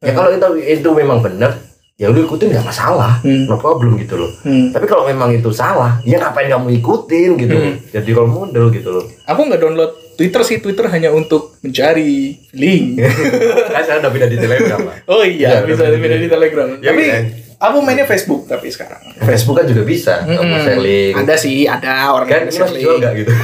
Ya 0.00 0.10
Hmm. 0.12 0.16
kalau 0.16 0.30
itu 0.30 0.46
itu 0.60 0.88
memang 0.92 1.18
benar, 1.18 1.56
ya 1.96 2.08
lu 2.08 2.22
ikutin 2.22 2.52
nggak 2.52 2.66
masalah, 2.66 3.22
Hmm. 3.22 3.48
no 3.48 3.56
problem 3.56 3.96
gitu 3.96 4.20
loh. 4.20 4.30
Hmm. 4.42 4.68
Tapi 4.68 4.84
kalau 4.84 5.08
memang 5.08 5.32
itu 5.32 5.48
salah, 5.48 5.96
ya 6.02 6.18
ngapain 6.18 6.46
kamu 6.46 6.76
ikutin 6.76 7.30
gitu? 7.38 7.54
Hmm. 7.54 7.74
Jadi 7.88 8.10
role 8.12 8.28
model 8.28 8.68
gitu 8.68 8.90
loh. 8.92 9.04
Aku 9.24 9.48
nggak 9.48 9.58
download 9.58 9.92
Twitter 10.14 10.40
sih, 10.40 10.58
Twitter 10.58 10.86
hanya 10.86 11.10
untuk 11.10 11.58
mencari 11.58 12.38
link. 12.52 13.02
kan 13.74 13.82
saya 13.82 13.98
udah 13.98 14.08
pindah 14.08 14.26
di 14.26 14.36
Telegram 14.36 14.80
lah. 14.80 14.96
Oh 15.06 15.20
iya, 15.20 15.48
Ya, 15.50 15.58
bisa 15.62 15.84
pindah 15.86 16.16
di 16.16 16.26
Telegram. 16.26 16.68
Ya, 16.78 16.88
tapi 16.88 17.02
kan? 17.04 17.24
aku 17.60 17.76
mainnya 17.80 18.04
Facebook 18.04 18.44
tapi 18.44 18.68
sekarang. 18.68 19.02
Facebook 19.20 19.56
kan 19.56 19.66
juga 19.66 19.82
bisa, 19.82 20.22
kamu 20.22 20.38
Mm-mm. 20.38 20.62
share 20.62 20.80
link. 20.80 21.14
Ada 21.16 21.34
sih, 21.36 21.64
ada 21.64 21.92
orang 22.10 22.26
Kan 22.26 22.36
yang 22.36 22.44
ini 22.44 22.52
share 22.52 22.66
masih 22.66 22.78
jual 22.78 22.92
link. 22.92 23.00
nggak 23.00 23.14
gitu? 23.16 23.32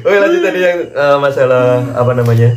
Oke 0.00 0.16
lanjut 0.16 0.40
tadi 0.42 0.60
yang 0.60 0.78
eh, 0.86 1.16
masalah 1.18 1.64
apa 1.94 2.12
namanya 2.12 2.52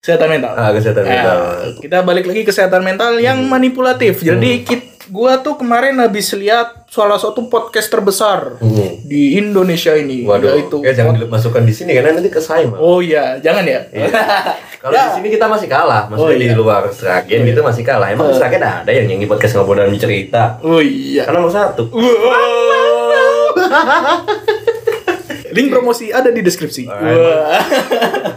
Kesehatan 0.00 0.28
mental. 0.30 0.52
ah, 0.54 0.72
kesehatan 0.72 1.02
Ya, 1.02 1.12
mental. 1.12 1.38
kita 1.78 1.98
balik 2.00 2.24
lagi 2.24 2.42
kesehatan 2.42 2.80
mental 2.80 3.12
yang 3.16 3.36
manipulatif. 3.44 4.24
Jadi 4.24 4.64
kit, 4.64 4.89
gua 5.10 5.36
tuh 5.36 5.54
kemarin 5.54 5.98
habis 5.98 6.30
lihat 6.32 6.86
salah 6.86 7.14
satu 7.14 7.46
podcast 7.46 7.86
terbesar 7.86 8.56
Hmm. 8.56 9.02
di 9.02 9.36
Indonesia 9.36 9.90
ini, 9.92 10.22
Waduh, 10.22 10.54
yaitu 10.56 10.78
ya 10.80 10.92
jangan 10.92 11.14
dimasukkan 11.16 11.62
di 11.62 11.70
sini 11.70 11.90
karena 11.92 12.14
nanti 12.14 12.26
ke 12.26 12.38
saya. 12.38 12.64
Mal. 12.64 12.78
Oh 12.78 12.98
iya, 12.98 13.36
jangan 13.36 13.62
ya. 13.62 13.86
Kalau 14.76 14.94
Ya. 14.96 15.06
di 15.06 15.18
sini 15.18 15.28
kita 15.28 15.46
masih 15.46 15.66
kalah, 15.66 16.06
Oh, 16.06 16.16
maksudnya 16.16 16.36
iya. 16.36 16.46
di 16.46 16.56
luar 16.56 16.82
Seragen 16.88 17.40
gitu 17.44 17.60
masih 17.60 17.82
kalah. 17.82 18.08
Emang 18.08 18.26
di 18.26 18.34
Seragen 18.34 18.62
ada 18.62 18.88
yang 18.88 19.06
nyanyi 19.06 19.26
podcast 19.26 19.54
ngobrol 19.54 19.78
dan 19.80 19.94
cerita. 19.94 20.58
Oh 20.60 20.78
iya. 20.78 21.22
Karena 21.24 21.38
nomor 21.40 21.52
satu. 21.52 21.84
Link 25.50 25.66
promosi 25.68 26.08
ada 26.08 26.30
di 26.30 26.40
deskripsi. 26.40 26.86
Ah, 26.86 27.02
Wah. 27.02 27.62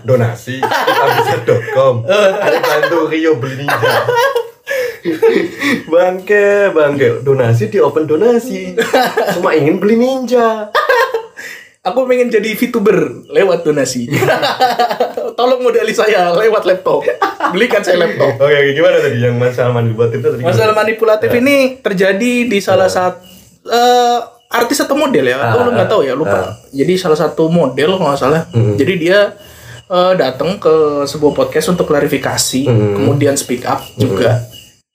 Donasi 0.02 0.58
kitabisa.com. 0.88 2.02
Ada 2.10 2.58
bantu 2.60 3.06
Rio 3.08 3.38
beli 3.38 3.62
ninja. 3.62 3.78
bangke, 5.92 6.72
bangke. 6.72 7.08
Donasi 7.22 7.68
di 7.68 7.78
open 7.78 8.04
donasi. 8.04 8.76
Cuma 9.34 9.52
ingin 9.52 9.78
beli 9.78 9.96
ninja. 9.96 10.68
Aku 11.84 12.08
pengen 12.08 12.32
jadi 12.32 12.56
VTuber 12.56 13.28
lewat 13.28 13.68
donasi. 13.68 14.08
Tolong 15.38 15.60
modali 15.60 15.92
saya 15.92 16.32
lewat 16.32 16.64
laptop. 16.64 17.04
Belikan 17.52 17.84
saya 17.84 18.00
laptop. 18.00 18.40
Oke, 18.40 18.56
Oh, 18.56 18.72
gimana 18.72 19.04
tadi 19.04 19.20
yang 19.20 19.36
masalah 19.36 19.76
manipulatif 19.76 20.24
itu 20.24 20.30
tadi? 20.32 20.44
Masalah 20.44 20.72
manipulatif 20.72 21.28
Ya. 21.28 21.44
ini 21.44 21.56
terjadi 21.78 22.34
di 22.48 22.60
salah 22.64 22.88
satu 22.88 23.20
eh, 23.64 24.20
artis 24.48 24.80
atau 24.80 24.96
model 24.96 25.26
ya, 25.26 25.36
aku 25.36 25.58
Ah, 25.58 25.64
lu 25.66 25.72
nggak 25.74 25.90
tahu 25.90 26.02
ya, 26.04 26.14
ah. 26.14 26.16
lupa. 26.16 26.40
Jadi 26.70 26.94
salah 26.96 27.20
satu 27.20 27.52
model 27.52 28.00
kalau 28.00 28.08
nggak 28.08 28.22
salah. 28.22 28.42
Hmm. 28.56 28.80
Jadi 28.80 28.94
dia 29.00 29.36
eh, 29.86 30.14
datang 30.16 30.56
ke 30.58 31.04
sebuah 31.04 31.36
podcast 31.36 31.68
untuk 31.70 31.84
klarifikasi, 31.86 32.64
Hmm. 32.64 32.96
kemudian 32.96 33.36
speak 33.36 33.68
up 33.68 33.84
juga. 33.94 34.40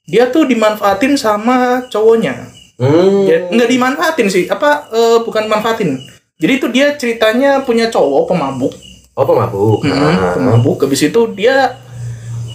Dia 0.09 0.33
tuh 0.33 0.49
dimanfaatin 0.49 1.15
sama 1.15 1.85
cowoknya. 1.87 2.49
Hmm. 2.81 3.29
Ya, 3.29 3.45
nggak 3.53 3.69
dimanfaatin 3.69 4.29
sih, 4.33 4.49
apa 4.49 4.89
eh, 4.89 5.19
bukan 5.21 5.45
manfaatin. 5.47 6.01
Jadi 6.39 6.53
itu 6.55 6.67
dia 6.71 6.95
ceritanya 6.95 7.61
punya 7.61 7.91
cowok 7.91 8.31
pemabuk, 8.31 8.71
Oh, 9.19 9.27
pemabuk. 9.27 9.83
Hmm, 9.83 9.91
Ah. 9.91 10.33
pemabuk. 10.39 10.79
Habis 10.79 11.11
itu 11.11 11.21
dia 11.35 11.75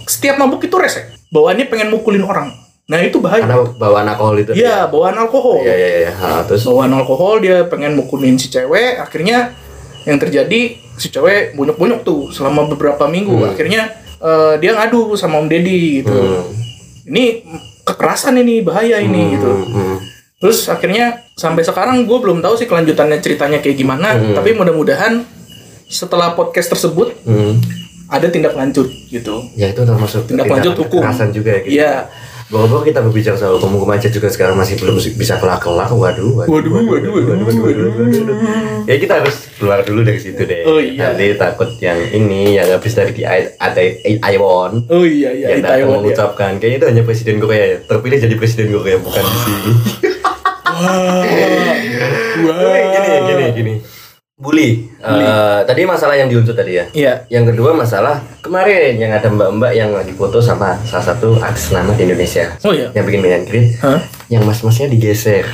setiap 0.08 0.40
mabuk 0.40 0.64
itu 0.64 0.72
rese. 0.80 1.12
Bawaannya 1.28 1.68
pengen 1.68 1.92
mukulin 1.92 2.24
orang. 2.24 2.56
Nah 2.88 3.04
itu 3.04 3.20
bahaya. 3.20 3.44
Karena 3.44 3.60
bawaan 3.76 4.08
alkohol 4.08 4.36
itu. 4.40 4.52
Iya, 4.56 4.88
bawaan 4.88 5.12
alkohol. 5.12 5.60
Iya, 5.60 5.74
iya, 5.76 5.88
iya. 6.08 6.12
Ah, 6.16 6.40
terus 6.48 6.64
Bawaan 6.64 6.96
alkohol 6.96 7.44
dia 7.44 7.68
pengen 7.68 7.92
mukulin 7.92 8.40
si 8.40 8.48
cewek, 8.48 8.96
akhirnya 8.96 9.52
yang 10.08 10.16
terjadi 10.16 10.80
si 10.96 11.12
cewek 11.12 11.52
bunyuk-bunyuk 11.52 12.00
tuh 12.00 12.32
selama 12.32 12.64
beberapa 12.64 13.04
minggu. 13.04 13.44
Hmm. 13.44 13.52
Akhirnya 13.52 13.92
eh, 14.24 14.56
dia 14.56 14.72
ngadu 14.72 15.12
sama 15.20 15.44
Om 15.44 15.52
Deddy 15.52 16.00
gitu. 16.00 16.16
Hmm. 16.16 16.63
Ini 17.04 17.44
kekerasan 17.84 18.36
ini 18.36 18.60
bahaya 18.60 18.98
ini 18.98 19.34
gitu. 19.34 19.50
Hmm. 19.50 19.96
Terus 20.36 20.66
akhirnya 20.66 21.06
sampai 21.32 21.60
sekarang 21.60 22.04
gue 22.04 22.18
belum 22.18 22.40
tahu 22.40 22.54
sih 22.54 22.64
kelanjutannya 22.64 23.18
ceritanya 23.18 23.58
kayak 23.58 23.76
gimana, 23.76 24.12
Hmm. 24.12 24.32
tapi 24.32 24.52
mudah-mudahan 24.52 25.24
setelah 25.86 26.32
podcast 26.32 26.68
tersebut 26.70 27.12
Hmm. 27.22 27.60
ada 28.06 28.28
tindak 28.28 28.52
lanjut 28.52 28.88
gitu. 29.08 29.40
Ya 29.54 29.68
itu 29.68 29.80
termasuk 29.80 30.24
Tindak 30.24 30.46
lanjut 30.46 30.76
hukum. 30.78 31.00
kekerasan 31.00 31.30
juga 31.30 31.50
ya 31.50 31.60
gitu. 31.62 31.72
Iya. 31.74 31.92
Bawa-bawa 32.44 32.84
kita 32.84 33.00
berbicara 33.00 33.40
soal 33.40 33.56
hukum-hukum 33.56 33.88
aja 33.88 34.12
juga 34.12 34.28
sekarang 34.28 34.54
masih 34.54 34.76
belum 34.76 35.00
bisa 35.00 35.40
kelak-kelak. 35.40 35.88
Waduh, 35.88 36.44
Waduh, 36.44 36.70
waduh, 36.76 37.10
waduh, 37.10 37.46
waduh. 37.56 37.88
Ya 38.84 39.00
kita 39.00 39.24
harus 39.24 39.48
keluar 39.56 39.80
dulu 39.80 40.04
dari 40.04 40.20
situ 40.20 40.44
deh. 40.44 40.62
Oh, 40.68 40.76
iya. 40.76 41.16
Nanti 41.16 41.32
takut 41.40 41.72
yang 41.80 41.96
ini 42.12 42.52
yang 42.60 42.68
habis 42.68 42.92
dari 42.92 43.16
di 43.16 43.24
ada 43.24 43.80
Iwon 44.28 44.92
Oh 44.92 45.04
iya 45.08 45.32
iya 45.32 45.56
yang 45.56 45.64
datang 45.64 45.80
Taiwan 45.80 45.88
ya. 45.88 45.96
mengucapkan 46.04 46.52
kayaknya 46.60 46.76
itu 46.76 46.86
hanya 46.92 47.02
presiden 47.02 47.36
Korea 47.40 47.64
ya. 47.64 47.78
terpilih 47.80 48.18
jadi 48.20 48.34
presiden 48.36 48.68
Korea 48.76 48.96
bukan 49.00 49.24
di 49.24 49.38
sini. 49.40 49.70
Wah. 50.68 51.24
Tapi 52.44 52.80
gini 52.92 53.08
gini 53.24 53.44
gini. 53.56 53.74
Bully. 54.34 54.90
Eh, 54.98 55.60
tadi 55.62 55.86
masalah 55.86 56.18
yang 56.18 56.26
diunsut 56.26 56.58
tadi 56.58 56.74
ya. 56.74 56.84
Iya. 56.90 57.14
Yang 57.30 57.54
kedua 57.54 57.70
masalah 57.70 58.18
kemarin 58.42 58.98
yang 58.98 59.14
ada 59.14 59.30
mbak-mbak 59.30 59.72
yang 59.78 59.94
lagi 59.94 60.10
foto 60.10 60.42
sama 60.42 60.74
salah 60.82 61.14
satu 61.14 61.38
artis 61.38 61.70
lama 61.70 61.94
di 61.94 62.02
Indonesia. 62.02 62.50
Oh 62.66 62.74
iya. 62.74 62.90
Yang 62.98 63.04
bikin 63.14 63.20
meet 63.22 63.34
and 63.38 63.46
greet, 63.46 63.68
Hah? 63.78 64.02
yang 64.26 64.42
mas-masnya 64.42 64.90
digeser. 64.90 65.46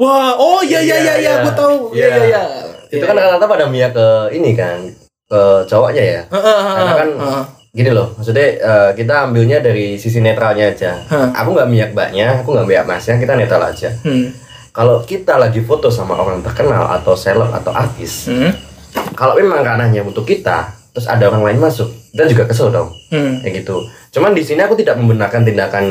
Wah, 0.00 0.32
oh 0.40 0.64
iya 0.64 0.80
iya 0.80 0.96
iya 0.96 1.14
iya, 1.20 1.32
gue 1.44 1.52
tahu. 1.52 1.92
Iya 1.92 2.06
iya 2.08 2.24
iya. 2.24 2.42
Itu 2.88 3.04
kan 3.04 3.20
rata-rata 3.20 3.44
pada 3.44 3.64
mia 3.68 3.92
ke 3.92 4.32
ini 4.32 4.56
kan, 4.56 4.80
ke 5.28 5.40
cowoknya 5.68 6.00
ya. 6.02 6.20
Karena 6.32 6.92
kan 6.96 7.08
gini 7.72 7.92
loh, 7.92 8.16
maksudnya 8.16 8.48
eh, 8.56 8.90
kita 8.96 9.28
ambilnya 9.28 9.60
dari 9.60 10.00
sisi 10.00 10.24
netralnya 10.24 10.72
aja. 10.72 10.96
Hah. 11.12 11.36
Aku 11.44 11.52
nggak 11.52 11.68
miak 11.68 11.90
mbaknya, 11.92 12.40
aku 12.40 12.56
nggak 12.56 12.68
miak 12.68 12.84
masnya, 12.88 13.20
kita 13.20 13.36
netral 13.36 13.60
aja. 13.68 13.92
Hmm. 14.00 14.32
Kalau 14.72 15.00
kita 15.00 15.36
lagi 15.36 15.60
foto 15.60 15.88
sama 15.88 16.16
orang 16.16 16.40
terkenal 16.40 16.88
atau 16.90 17.12
seleb 17.12 17.52
atau 17.52 17.70
artis, 17.70 18.26
Hmm. 18.26 18.52
kalau 19.12 19.36
memang 19.36 19.60
ranahnya 19.60 20.00
untuk 20.00 20.24
kita, 20.24 20.64
terus 20.90 21.04
ada 21.04 21.28
orang 21.28 21.44
lain 21.44 21.60
masuk, 21.60 21.92
kita 22.10 22.24
juga 22.26 22.44
kesel 22.44 22.68
dong. 22.68 22.88
Hmm. 23.08 23.38
kayak 23.38 23.60
gitu. 23.60 23.76
Cuman 24.10 24.32
di 24.32 24.40
sini 24.40 24.58
aku 24.58 24.72
tidak 24.72 24.96
membenarkan 24.96 25.44
tindakan 25.44 25.84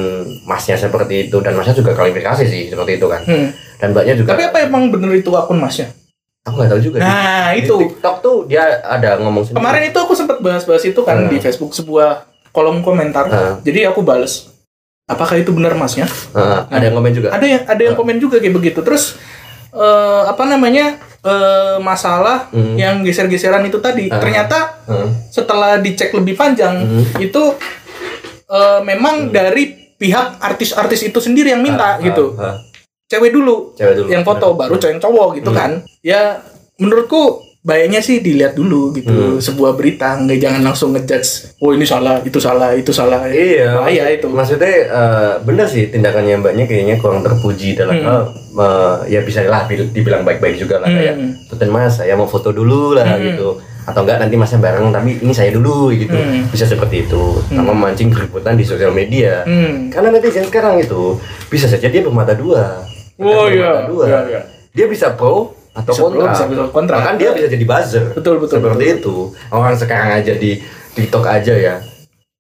masnya 0.44 0.74
seperti 0.76 1.30
itu 1.30 1.38
dan 1.38 1.54
masnya 1.54 1.74
juga 1.76 1.94
klarifikasi 1.94 2.42
sih 2.44 2.64
seperti 2.68 2.98
itu 2.98 3.06
kan. 3.06 3.22
Hmm. 3.22 3.54
Dan 3.78 3.94
mbaknya 3.94 4.18
juga. 4.18 4.34
Tapi 4.34 4.44
apa 4.44 4.58
emang 4.64 4.90
bener 4.90 5.14
itu 5.16 5.30
akun 5.32 5.58
masnya? 5.58 5.94
Aku 6.42 6.58
nggak 6.58 6.70
tahu 6.72 6.82
juga. 6.84 6.98
di- 6.98 7.06
Nah, 7.06 7.54
di 7.54 7.62
itu. 7.62 7.74
TikTok 7.78 8.16
tuh 8.20 8.38
dia 8.46 8.82
ada 8.82 9.18
ngomong 9.18 9.46
sendiri. 9.46 9.58
Kemarin 9.58 9.84
itu 9.86 10.00
aku 10.00 10.14
sempat 10.14 10.38
bahas-bahas 10.38 10.82
itu 10.82 10.98
kan 11.00 11.18
Hmm. 11.20 11.30
di 11.30 11.38
Facebook 11.38 11.70
sebuah 11.72 12.26
kolom 12.50 12.82
komentar. 12.82 13.26
Hmm. 13.26 13.54
Jadi 13.62 13.86
aku 13.86 14.02
bales. 14.02 14.50
Apakah 15.12 15.36
itu 15.36 15.52
benar 15.52 15.76
masnya? 15.76 16.08
Heeh, 16.08 16.60
ada 16.66 16.84
yang 16.84 16.96
komen 16.96 17.12
juga. 17.12 17.28
Ada 17.30 17.46
yang 17.46 17.62
ada 17.66 17.82
yang 17.82 17.96
komen 17.96 18.16
juga 18.18 18.40
kayak 18.40 18.56
begitu. 18.56 18.80
Terus 18.80 19.20
eh, 19.70 20.22
apa 20.26 20.44
namanya 20.46 20.96
eh, 21.22 21.78
masalah 21.78 22.50
Hmm. 22.50 22.76
yang 22.76 23.00
geser-geseran 23.02 23.62
itu 23.64 23.78
tadi. 23.78 24.08
Ah. 24.08 24.18
Ternyata 24.18 24.58
Heeh. 24.86 25.10
setelah 25.30 25.78
dicek 25.78 26.12
lebih 26.12 26.34
panjang 26.34 26.82
Hmm. 26.82 27.04
itu 27.18 27.44
eh, 28.48 28.80
memang 28.82 29.30
dari 29.30 29.70
pihak 29.96 30.40
artis-artis 30.40 31.06
itu 31.06 31.20
sendiri 31.20 31.52
yang 31.52 31.62
minta 31.62 31.96
Ah, 31.96 32.02
gitu. 32.02 32.34
ah, 32.36 32.44
ah. 32.44 32.56
Cewek 33.06 33.30
dulu 33.30 33.76
Cewek 33.76 33.96
dulu. 33.98 34.08
yang 34.08 34.24
foto 34.24 34.56
baru 34.56 34.74
cowok 34.74 34.90
yang 34.90 35.00
cowok 35.00 35.28
gitu 35.38 35.50
Hmm. 35.52 35.58
kan. 35.58 35.72
Ya 36.02 36.22
menurutku 36.76 37.44
baiknya 37.62 38.00
sih 38.00 38.20
dilihat 38.20 38.54
dulu 38.54 38.90
gitu 38.92 39.14
Hmm. 39.14 39.38
sebuah 39.38 39.74
berita 39.74 40.18
nggak 40.18 40.40
jangan 40.40 40.62
langsung 40.64 40.90
ngejudge 40.92 41.58
oh 41.58 41.70
ini 41.70 41.84
salah 41.84 42.18
itu 42.20 42.38
salah 42.38 42.74
itu 42.74 42.90
salah 42.90 43.22
Iya, 43.24 43.78
bahaya 43.78 44.10
itu 44.10 44.26
Maksudnya 44.26 44.74
eh, 44.84 45.34
benar 45.42 45.66
sih 45.66 45.86
tindakannya 45.88 46.38
mbaknya 46.38 46.66
kayaknya 46.66 46.98
kurang 46.98 47.22
terpuji 47.22 47.74
dalam 47.76 47.96
Hmm. 47.96 48.06
hal 48.08 48.22
eh, 48.56 48.96
ya 49.10 49.20
bisa 49.22 49.46
lah 49.46 49.64
bil- 49.64 49.88
dibilang 49.88 50.22
baik-baik 50.22 50.58
juga 50.58 50.78
lah 50.78 50.88
Hmm. 50.88 50.98
kayak 50.98 51.16
Tuten 51.48 51.70
mas 51.70 51.96
saya 51.96 52.14
mau 52.14 52.26
foto 52.26 52.50
dulu 52.50 52.94
lah 52.94 53.06
Hmm. 53.08 53.26
gitu 53.28 53.50
atau 53.82 54.02
enggak 54.02 54.18
nanti 54.20 54.36
masnya 54.36 54.58
bareng 54.58 54.90
tapi 54.90 55.18
ini 55.18 55.30
saya 55.32 55.50
dulu 55.52 55.90
gitu 55.92 56.14
Hmm. 56.14 56.50
bisa 56.50 56.66
seperti 56.66 57.04
itu 57.04 57.22
sama 57.48 57.72
memancing 57.72 58.10
keributan 58.10 58.54
di 58.54 58.62
sosial 58.64 58.90
media 58.90 59.42
Hmm. 59.42 59.86
karena 59.88 60.10
netizen 60.10 60.44
sekarang 60.44 60.78
itu 60.78 61.14
bisa 61.46 61.66
saja 61.66 61.86
dia 61.86 62.02
bermata 62.02 62.34
dua 62.34 62.90
Oh, 63.16 63.46
Bermata 63.46 63.54
iya. 63.54 63.72
dua. 63.86 64.04
Iya, 64.04 64.20
iya. 64.28 64.42
dia 64.74 64.86
bisa 64.88 65.14
pro 65.14 65.54
atau 65.72 65.92
Bisa 65.92 66.02
kontra 66.04 66.24
bisa- 66.30 66.48
bisa 66.48 66.64
kontra. 66.68 66.96
bahkan 66.98 67.16
dia 67.16 67.32
bisa 67.32 67.48
jadi 67.48 67.64
buzzer. 67.64 68.04
Betul, 68.12 68.36
betul, 68.38 68.60
seperti 68.60 68.86
itu. 68.94 69.16
Orang 69.48 69.74
sekarang 69.74 70.10
aja 70.14 70.34
di 70.34 70.60
TikTok 70.92 71.24
aja 71.24 71.54
ya. 71.54 71.76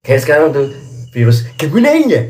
Kayak 0.01 0.21
sekarang 0.21 0.47
tuh 0.51 0.67
virus. 1.09 1.47
Kemunanya 1.55 2.27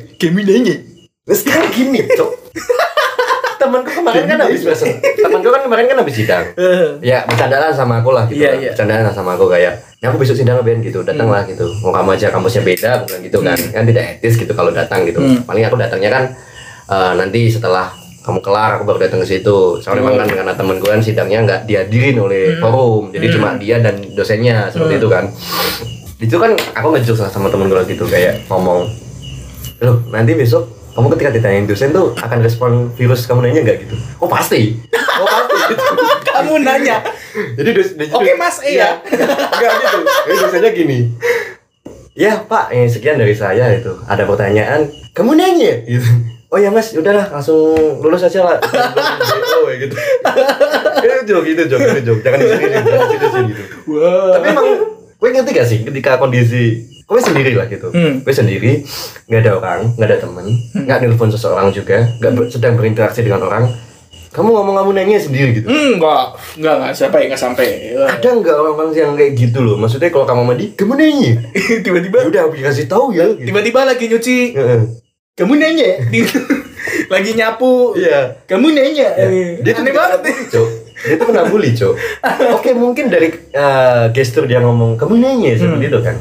Nah, 1.21 1.33
sekarang 1.33 1.69
gini 1.69 2.01
cok. 2.07 2.31
Temanku 3.61 3.93
kemarin 3.93 4.25
kan 4.25 4.37
habis 4.41 4.65
besok 4.65 4.89
temanku 5.15 5.47
kan 5.47 5.61
kemarin 5.61 5.85
kan 5.85 5.97
habis 6.01 6.17
sidang. 6.17 6.49
Eh, 6.57 6.97
ya 7.05 7.21
bercandaan 7.23 7.69
sama 7.69 8.01
aku 8.01 8.09
lah 8.09 8.25
gitu 8.25 8.41
Iya, 8.41 8.49
lah. 8.49 8.57
iya. 8.57 8.69
bercandaan 8.73 9.13
sama 9.13 9.37
aku 9.37 9.45
kayak 9.47 9.73
ya 10.01 10.09
aku 10.09 10.17
besok 10.17 10.33
sidang 10.33 10.57
Ben 10.61 10.81
gitu. 10.81 11.05
Datanglah 11.05 11.45
gitu. 11.45 11.69
Mau 11.79 11.93
kamu 11.93 12.09
aja 12.11 12.33
kampusnya 12.33 12.65
beda 12.65 13.05
bukan 13.05 13.19
gitu 13.21 13.37
kan. 13.39 13.57
Kan 13.69 13.85
tidak 13.85 14.17
etis 14.17 14.33
gitu 14.35 14.49
kalau 14.51 14.73
datang 14.73 15.05
gitu. 15.05 15.21
Hmm. 15.21 15.45
paling 15.45 15.61
aku 15.63 15.77
datangnya 15.77 16.09
kan 16.09 16.23
eh, 16.89 17.13
nanti 17.15 17.47
setelah 17.47 17.93
kamu 18.21 18.39
kelar 18.45 18.77
aku 18.77 18.83
baru 18.85 18.99
datang 19.01 19.25
ke 19.25 19.27
situ. 19.27 19.81
Soalnya 19.81 20.05
memang 20.05 20.25
kan 20.25 20.29
karena 20.29 20.53
temen 20.53 20.75
gue 20.77 20.89
kan 20.89 21.01
sidangnya 21.01 21.39
nggak 21.41 21.61
dihadirin 21.65 22.17
oleh 22.21 22.61
forum. 22.61 23.09
Jadi 23.09 23.25
cuma 23.33 23.57
dia 23.57 23.81
dan 23.81 23.97
dosennya 24.13 24.69
seperti 24.69 25.01
itu 25.01 25.07
kan. 25.09 25.25
Itu 26.21 26.37
kan 26.37 26.53
aku 26.77 26.87
ngejok 26.93 27.17
sama 27.33 27.49
temen 27.49 27.65
gue 27.69 27.81
gitu 27.89 28.05
kayak 28.05 28.45
ngomong 28.45 28.85
loh 29.81 29.97
nanti 30.13 30.37
besok 30.37 30.69
kamu 30.93 31.17
ketika 31.17 31.31
ditanyain 31.33 31.65
dosen 31.65 31.89
tuh 31.89 32.13
akan 32.13 32.39
respon 32.45 32.71
virus 32.93 33.25
kamu 33.25 33.49
nanya 33.49 33.65
nggak? 33.65 33.77
Gitu. 33.89 33.95
Oh 34.21 34.29
pasti. 34.29 34.77
Oh 34.93 35.25
pasti. 35.25 35.73
Gitu 35.73 35.83
kamu 36.29 36.53
nanya. 36.61 37.01
Jadi 37.31 37.69
dos, 37.73 37.89
jadi 37.95 38.11
Oke, 38.11 38.35
Mas, 38.35 38.59
iya. 38.61 38.99
enggak 39.07 39.71
gitu. 39.81 39.99
Jadi 40.03 40.35
dosennya 40.37 40.71
gini. 40.75 40.99
Ya 42.11 42.43
pak 42.43 42.75
yang 42.75 42.91
sekian 42.91 43.17
dari 43.17 43.31
saya 43.33 43.71
itu. 43.71 43.97
Ada 44.03 44.27
pertanyaan 44.27 44.91
kamu 45.15 45.31
nanya? 45.39 45.73
Gitu 45.87 46.11
oh 46.51 46.57
ya 46.59 46.69
mas. 46.69 46.91
Udahlah 46.91 47.31
langsung 47.31 47.97
lulus 48.03 48.27
aja 48.27 48.43
lah. 48.43 48.57
Oh 49.61 49.69
ya 49.69 49.77
gitu. 49.77 49.95
Itu 51.01 51.15
jok 51.33 51.45
itu 51.45 51.63
jok 51.69 51.79
itu 51.79 52.01
jok 52.01 52.19
jangan 52.25 52.37
di 52.41 52.47
sini 52.49 52.65
jangan 52.73 53.07
di 53.07 53.17
sini 53.29 53.41
gitu. 53.53 53.63
Wah. 53.93 54.33
Tapi 54.37 54.45
emang 54.51 54.67
gue 55.21 55.29
ngerti 55.29 55.51
gak 55.53 55.67
sih 55.69 55.79
ketika 55.85 56.17
kondisi 56.17 56.63
gue 57.05 57.19
sendiri 57.21 57.51
lah 57.53 57.67
gitu. 57.69 57.91
Hmm. 57.93 58.25
gue 58.25 58.33
sendiri 58.33 58.81
nggak 59.27 59.41
ada 59.43 59.51
orang 59.59 59.79
nggak 59.99 60.07
ada 60.07 60.17
temen 60.23 60.47
nggak 60.73 60.97
nelpon 61.03 61.29
seseorang 61.29 61.69
juga 61.75 62.07
nggak 62.23 62.49
sedang 62.49 62.79
berinteraksi 62.79 63.21
dengan 63.21 63.43
orang 63.45 63.67
kamu 64.31 64.47
ngomong 64.47 64.75
kamu 64.79 64.91
nanya 64.95 65.19
sendiri 65.19 65.59
gitu. 65.59 65.67
Hmm, 65.67 65.99
enggak 65.99 66.39
enggak 66.55 66.73
enggak 66.79 66.91
sampai 66.95 67.19
enggak 67.27 67.41
sampai? 67.43 67.67
Ada 67.99 68.29
nggak 68.31 68.55
orang-orang 68.55 68.89
yang 68.95 69.11
kayak 69.19 69.31
gitu 69.35 69.59
loh? 69.59 69.75
Maksudnya 69.75 70.07
kalau 70.07 70.23
kamu 70.23 70.41
mandi 70.47 70.65
kamu 70.71 70.93
nanya 70.95 71.31
tiba-tiba. 71.85 72.17
Ya 72.23 72.27
udah 72.31 72.41
aku 72.47 72.55
kasih 72.63 72.87
tahu 72.87 73.11
ya 73.11 73.27
gitu. 73.35 73.51
tiba-tiba 73.51 73.83
lagi 73.83 74.07
nyuci. 74.07 74.37
Heeh. 74.55 74.81
Kamu 75.31 75.53
nanya 75.57 75.89
lagi 77.13 77.31
nyapu 77.33 77.95
iya 77.95 78.35
kamu 78.45 78.75
nanya 78.75 79.07
Ya. 79.15 79.27
dia 79.63 79.73
aneh 79.79 79.93
banget 79.95 80.19
nih 80.27 80.35
Cok. 80.49 80.67
Dia 81.01 81.15
tuh 81.17 81.25
kena 81.33 81.49
bully, 81.49 81.73
Cok. 81.73 81.93
Oke, 82.61 82.77
mungkin 82.77 83.09
dari 83.09 83.33
eh, 83.33 84.05
gestur 84.13 84.45
dia 84.45 84.61
ngomong, 84.61 85.01
kamu 85.01 85.17
nanya 85.17 85.57
seperti 85.57 85.89
itu 85.89 85.97
kan. 85.97 86.13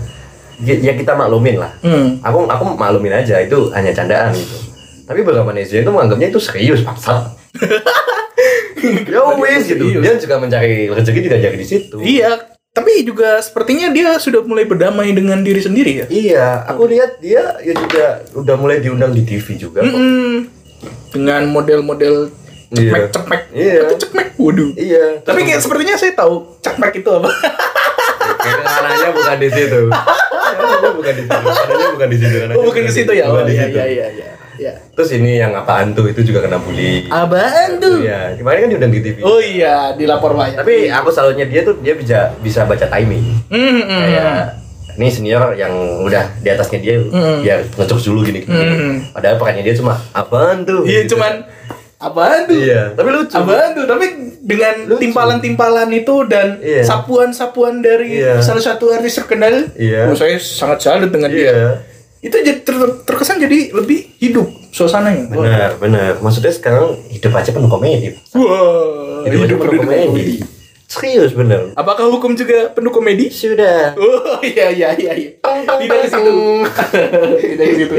Ya, 0.60 0.74
ya 0.80 0.92
kita 0.96 1.12
maklumin 1.12 1.60
lah. 1.60 1.68
hmm. 1.84 2.24
Aku 2.24 2.48
aku 2.48 2.64
maklumin 2.80 3.12
aja 3.12 3.44
itu 3.44 3.68
hanya 3.76 3.92
candaan 3.92 4.32
gitu. 4.32 4.56
Tapi 5.04 5.20
beberapa 5.20 5.52
netizen 5.52 5.84
itu 5.84 5.92
menganggapnya 5.92 6.32
itu 6.32 6.40
serius, 6.40 6.80
paksa. 6.80 7.28
ya 9.12 9.20
wes 9.36 9.68
gitu. 9.68 10.00
Dia 10.00 10.16
juga 10.16 10.40
mencari 10.40 10.88
rezeki 10.88 11.20
juga 11.28 11.36
cari 11.36 11.56
di 11.60 11.66
situ. 11.68 11.96
iya 12.00 12.40
tapi 12.70 13.02
juga 13.02 13.42
sepertinya 13.42 13.90
dia 13.90 14.14
sudah 14.16 14.40
mulai 14.40 14.62
berdamai 14.62 15.10
dengan 15.10 15.42
diri 15.42 15.58
sendiri 15.58 15.92
ya 15.96 16.06
Iya, 16.06 16.46
aku 16.64 16.86
lihat 16.86 17.18
dia 17.18 17.58
ya 17.58 17.72
juga 17.72 18.04
udah 18.32 18.54
mulai 18.54 18.78
diundang 18.78 19.10
di 19.10 19.22
TV 19.22 19.58
juga. 19.58 19.82
kok. 19.82 19.90
Mm-mm. 19.90 20.46
dengan 21.10 21.44
model-model 21.46 22.30
Iya. 22.70 23.10
cekmek 23.10 23.10
cekmek 23.10 23.42
Iya. 23.50 23.82
Tapi 23.84 23.94
cekmek 23.98 24.28
waduh 24.38 24.70
Iya. 24.72 25.04
tapi 25.20 25.40
kayak 25.42 25.58
sepertinya 25.58 25.94
saya 25.94 26.14
tahu 26.14 26.34
cekmek 26.60 26.92
itu 26.96 27.10
apa 27.10 27.30
ranahnya 28.40 29.08
bukan 29.10 29.36
di 29.36 29.48
situ. 29.50 29.80
Bukan 30.90 31.14
di 31.14 31.22
situ. 31.22 31.36
Bukan 31.90 32.08
di 32.08 32.16
situ. 32.16 32.36
oh 32.50 32.62
bukan 32.62 32.82
di 32.82 32.92
situ 32.92 33.12
ya 33.12 33.24
oh 33.26 33.42
iya 33.42 33.66
iya 33.66 33.84
iya 33.88 34.06
iya 34.10 34.28
ya. 34.60 34.76
Terus 34.92 35.10
ini 35.12 35.36
yang 35.36 35.52
apaan 35.52 35.90
tuh 35.90 36.04
itu 36.06 36.20
juga 36.22 36.42
kena 36.42 36.56
bully. 36.56 37.08
apaan 37.08 37.76
tuh 37.76 37.98
Iya, 37.98 38.36
kemarin 38.36 38.58
kan 38.60 38.68
diundang 38.68 38.92
di 38.92 39.00
TV. 39.00 39.16
oh 39.20 39.38
iya 39.38 39.92
dilapor 39.92 40.32
banyak 40.32 40.54
Tapi 40.54 40.86
aku 40.86 41.08
salutnya 41.08 41.44
dia 41.44 41.60
tuh 41.62 41.78
dia 41.78 41.94
bisa 41.94 42.36
bisa 42.38 42.62
baca 42.62 42.84
timing. 42.84 43.24
Hmm, 43.48 43.58
hmm, 43.80 44.00
Kayak 44.04 44.38
ini 44.92 45.08
senior 45.08 45.54
yang 45.54 45.72
udah 46.02 46.28
di 46.36 46.48
atasnya 46.48 46.78
dia 46.78 47.00
Hmm. 47.00 47.40
biar 47.40 47.64
ngecok 47.64 47.98
dulu 48.02 48.20
gini, 48.22 48.40
gini. 48.40 48.52
Hmm. 48.68 48.94
Padahal 49.10 49.36
perannya 49.36 49.62
dia 49.62 49.72
cuma 49.72 49.96
apaan 50.12 50.62
tuh? 50.62 50.84
iya 50.84 51.02
Gitu. 51.02 51.16
cuman 51.16 51.40
apaan 51.98 52.44
tuh 52.44 52.56
Iya, 52.56 52.92
tapi 52.92 53.08
lucu. 53.08 53.32
Apaan 53.32 53.72
tuh? 53.72 53.84
Tapi 53.84 54.06
dengan 54.40 54.74
timpalan-timpalan 54.94 55.88
itu 55.90 56.14
dan 56.26 56.56
Iya. 56.58 56.80
sapuan-sapuan 56.82 57.80
dari 57.80 58.18
Iya. 58.18 58.40
salah 58.40 58.60
satu 58.62 58.88
artis 58.88 59.14
terkenal, 59.14 59.68
Iya. 59.72 60.08
oh, 60.08 60.14
saya 60.14 60.36
sangat 60.36 60.80
salut 60.80 61.08
dengan 61.08 61.28
dia. 61.28 61.80
Itu 62.20 62.36
jadi 62.36 62.60
ter- 62.60 63.00
terkesan 63.08 63.40
jadi 63.40 63.72
lebih 63.72 64.12
hidup 64.20 64.46
suasananya. 64.70 65.32
Wah. 65.32 65.40
Benar, 65.40 65.70
benar. 65.80 66.12
Maksudnya 66.20 66.52
sekarang 66.52 67.00
hidup 67.08 67.32
aja 67.32 67.50
penuh 67.50 67.68
komedi. 67.72 68.12
Wah, 68.36 69.24
Hidup, 69.24 69.48
aja 69.48 69.54
penuh 69.56 69.80
komedi. 69.80 70.44
Serius 70.90 71.30
bener. 71.38 71.70
Apakah 71.78 72.10
hukum 72.10 72.34
juga 72.34 72.66
penuh 72.74 72.90
komedi? 72.90 73.30
Sudah. 73.30 73.94
Oh 73.94 74.42
iya 74.42 74.74
iya 74.74 74.90
iya. 74.98 75.12
iya. 75.14 75.30
Tidak 75.38 75.96
ke 76.02 76.08
situ. 76.10 76.34
Tidak 77.54 77.66
ke 77.70 77.74
situ. 77.78 77.94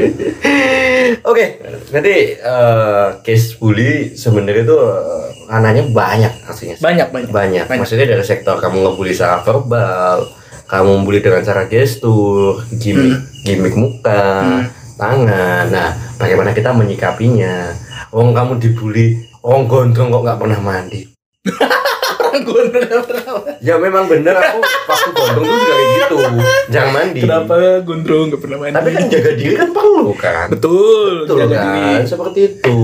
Oke, 1.24 1.44
nanti 1.88 2.36
eh, 2.36 3.06
case 3.24 3.56
bully 3.56 4.12
sebenarnya 4.12 4.68
itu 4.68 4.76
eh, 4.76 5.24
ranahnya 5.48 5.88
banyak 5.88 6.32
aslinya. 6.44 6.76
Banyak 6.84 7.08
banyak. 7.10 7.30
banyak. 7.32 7.64
Banyak. 7.64 7.80
Maksudnya 7.80 8.06
dari 8.12 8.24
sektor 8.28 8.60
kamu 8.60 8.84
ngebully 8.84 9.16
secara 9.16 9.40
verbal, 9.40 10.28
kamu 10.68 10.90
membuli 11.00 11.24
dengan 11.24 11.40
cara 11.40 11.64
gestur, 11.72 12.60
gimmick, 12.76 13.24
gimmick 13.42 13.74
muka, 13.74 14.62
tangan. 14.96 15.66
Nah, 15.68 15.90
bagaimana 16.16 16.54
kita 16.54 16.70
menyikapinya? 16.70 17.74
Wong 18.14 18.30
kamu 18.36 18.62
dibully, 18.62 19.26
orang 19.42 19.66
gondrong 19.66 20.08
kok 20.12 20.22
nggak 20.22 20.40
pernah 20.40 20.60
mandi. 20.62 21.00
Gondrong. 22.32 23.44
Ya 23.60 23.76
memang 23.76 24.08
bener 24.08 24.32
aku 24.32 24.64
waktu 24.64 25.10
gondrong 25.12 25.44
tuh 25.44 25.52
juga 25.52 25.74
kayak 25.76 25.88
gitu, 25.92 26.16
jangan 26.72 26.90
mandi. 26.96 27.20
Kenapa 27.20 27.54
gondrong 27.84 28.24
nggak 28.32 28.40
pernah 28.40 28.58
mandi? 28.58 28.76
Tapi 28.80 28.88
kan 28.88 29.04
jaga 29.12 29.30
diri 29.36 29.54
kan 29.54 29.68
perlu 29.70 30.12
kan. 30.16 30.46
betul. 30.48 31.28
Betul 31.28 31.38
jaga 31.44 31.56
kan, 31.60 31.74
diri. 31.76 32.08
seperti 32.08 32.40
itu. 32.48 32.78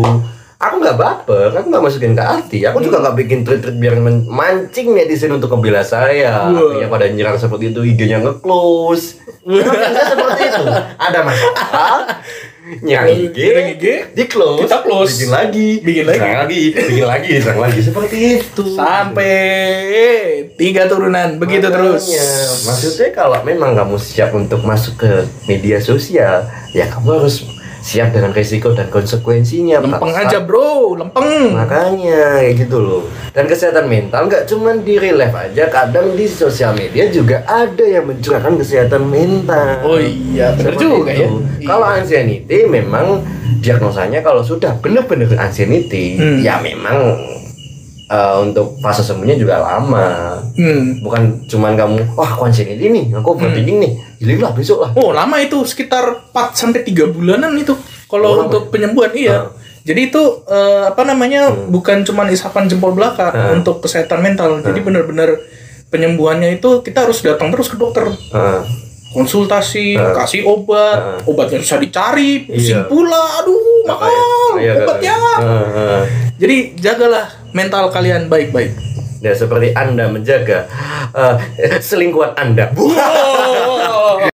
Aku 0.58 0.74
nggak 0.82 0.98
baper, 0.98 1.54
aku 1.54 1.66
nggak 1.70 1.84
masukin 1.86 2.12
ke 2.18 2.24
hati. 2.24 2.58
Aku 2.66 2.82
juga 2.82 2.98
nggak 2.98 3.16
bikin 3.24 3.46
tweet-tweet 3.46 3.78
biar 3.78 3.94
mancing 4.26 4.90
netizen 4.90 5.32
untuk 5.32 5.54
membela 5.54 5.86
saya. 5.86 6.50
Wah. 6.50 6.74
Akhirnya 6.74 6.90
pada 6.90 7.06
nyerang 7.08 7.38
seperti 7.38 7.70
itu, 7.70 7.80
IG-nya 7.86 8.18
nge-close. 8.26 9.22
Memang 9.44 9.74
seperti 10.04 10.42
itu. 10.44 10.62
Ada 10.98 11.18
masalah, 11.20 12.20
nyerang 12.80 13.08
IG, 13.08 13.38
IG, 13.78 13.84
di 14.12 14.24
close, 14.26 14.60
kita 14.62 14.78
close. 14.82 15.16
bikin 15.16 15.30
lagi, 15.30 15.68
Bikin 15.80 16.04
lagi. 16.04 16.18
serang 16.18 16.36
lagi, 16.38 16.62
bikin 16.70 17.06
lagi, 17.06 17.30
serang 17.40 17.60
lagi. 17.60 17.80
Seperti 17.80 18.16
itu. 18.36 18.64
Sampai 18.76 19.34
tiga 20.54 20.84
turunan 20.84 21.38
begitu 21.38 21.68
terus. 21.68 22.04
Makanya, 22.04 22.28
Maksudnya 22.66 23.08
kalau 23.10 23.38
memang 23.42 23.72
kamu 23.72 23.96
siap 23.96 24.30
untuk 24.32 24.60
masuk 24.62 25.00
ke 25.00 25.12
media 25.46 25.78
sosial, 25.78 26.44
ya 26.70 26.84
kamu 26.88 27.22
harus 27.22 27.40
siap 27.88 28.12
dengan 28.12 28.30
resiko 28.30 28.76
dan 28.76 28.92
konsekuensinya. 28.92 29.80
Lempeng 29.80 30.12
Pak. 30.12 30.28
aja 30.28 30.38
bro, 30.40 30.92
lempeng. 30.94 31.56
Makanya 31.56 32.36
kayak 32.36 32.54
gitu 32.60 32.76
loh. 32.78 33.02
Dan 33.32 33.48
kesehatan 33.48 33.88
mental 33.88 34.28
nggak 34.28 34.44
cuma 34.44 34.76
di 34.76 35.00
real 35.00 35.16
life 35.16 35.32
aja, 35.32 35.64
kadang 35.68 36.12
di 36.12 36.28
sosial 36.28 36.76
media 36.76 37.08
juga 37.08 37.40
ada 37.42 37.80
yang 37.80 38.04
mencurahkan 38.04 38.60
kesehatan 38.60 39.08
mental. 39.08 39.80
Oh 39.80 39.96
iya, 39.96 40.52
benar 40.52 40.76
juga 40.76 41.16
itu. 41.16 41.40
ya. 41.56 41.64
Kalau 41.64 41.86
anxiety 41.88 42.68
memang 42.68 43.24
diagnosanya 43.58 44.20
kalau 44.20 44.44
sudah 44.44 44.76
benar-benar 44.76 45.32
anxiety, 45.34 46.14
Hmm. 46.14 46.38
ya 46.38 46.60
memang 46.60 47.16
eh, 48.08 48.36
untuk 48.40 48.80
fase 48.80 49.00
sembuhnya 49.00 49.36
juga 49.36 49.60
lama. 49.60 50.40
Hmm. 50.52 50.98
Bukan 50.98 51.22
cuman 51.44 51.72
kamu, 51.74 51.96
wah 52.12 52.30
aku 52.30 52.48
anxiety 52.48 52.88
nih, 52.88 53.12
aku 53.12 53.36
overthinking 53.36 53.78
nih, 53.78 53.92
hilang 54.18 54.40
lah 54.42 54.52
besok 54.52 54.78
lah. 54.80 54.90
Oh, 54.94 55.12
lama 55.12 55.36
itu 55.38 55.60
sekitar 55.62 56.32
4 56.32 56.52
sampai 56.52 56.82
3 56.82 57.06
bulanan 57.06 57.52
itu. 57.54 57.76
Kalau 58.04 58.24
Oh, 58.24 58.32
lama 58.34 58.42
untuk 58.48 58.72
penyembuhan 58.72 59.12
iya. 59.12 59.36
Ah. 59.38 59.52
Jadi 59.84 60.08
itu 60.08 60.22
eh, 60.44 60.84
apa 60.86 61.00
namanya? 61.02 61.48
Hmm. 61.48 61.68
bukan 61.68 62.00
cuma 62.02 62.24
isapan 62.26 62.64
jempol 62.64 62.92
belaka 62.92 63.28
Ah. 63.28 63.52
untuk 63.52 63.80
kesehatan 63.80 64.20
mental. 64.20 64.60
Jadi 64.60 64.80
benar-benar 64.80 65.36
penyembuhannya 65.88 66.56
itu 66.56 66.80
kita 66.80 67.04
harus 67.04 67.20
datang 67.20 67.48
terus 67.48 67.68
ke 67.68 67.76
dokter. 67.76 68.04
Heeh. 68.04 68.60
Konsultasi, 69.08 69.96
kasih 69.96 70.44
obat, 70.44 71.16
Ah. 71.16 71.18
obatnya 71.24 71.56
susah 71.58 71.80
dicari, 71.80 72.44
pusing 72.44 72.76
Iya. 72.76 72.84
pula, 72.84 73.22
aduh 73.40 73.56
mahal 73.84 74.60
Iya, 74.60 74.84
obatnya. 74.84 75.16
Heeh. 75.40 76.00
Jadi 76.36 76.56
jagalah 76.76 77.24
mental 77.52 77.90
kalian 77.92 78.28
baik-baik. 78.30 78.72
Ya 79.18 79.34
seperti 79.34 79.74
Anda 79.74 80.06
menjaga 80.06 80.70
uh, 81.10 81.36
selingkuhan 81.82 82.38
Anda. 82.38 82.70
Wow. 82.78 84.30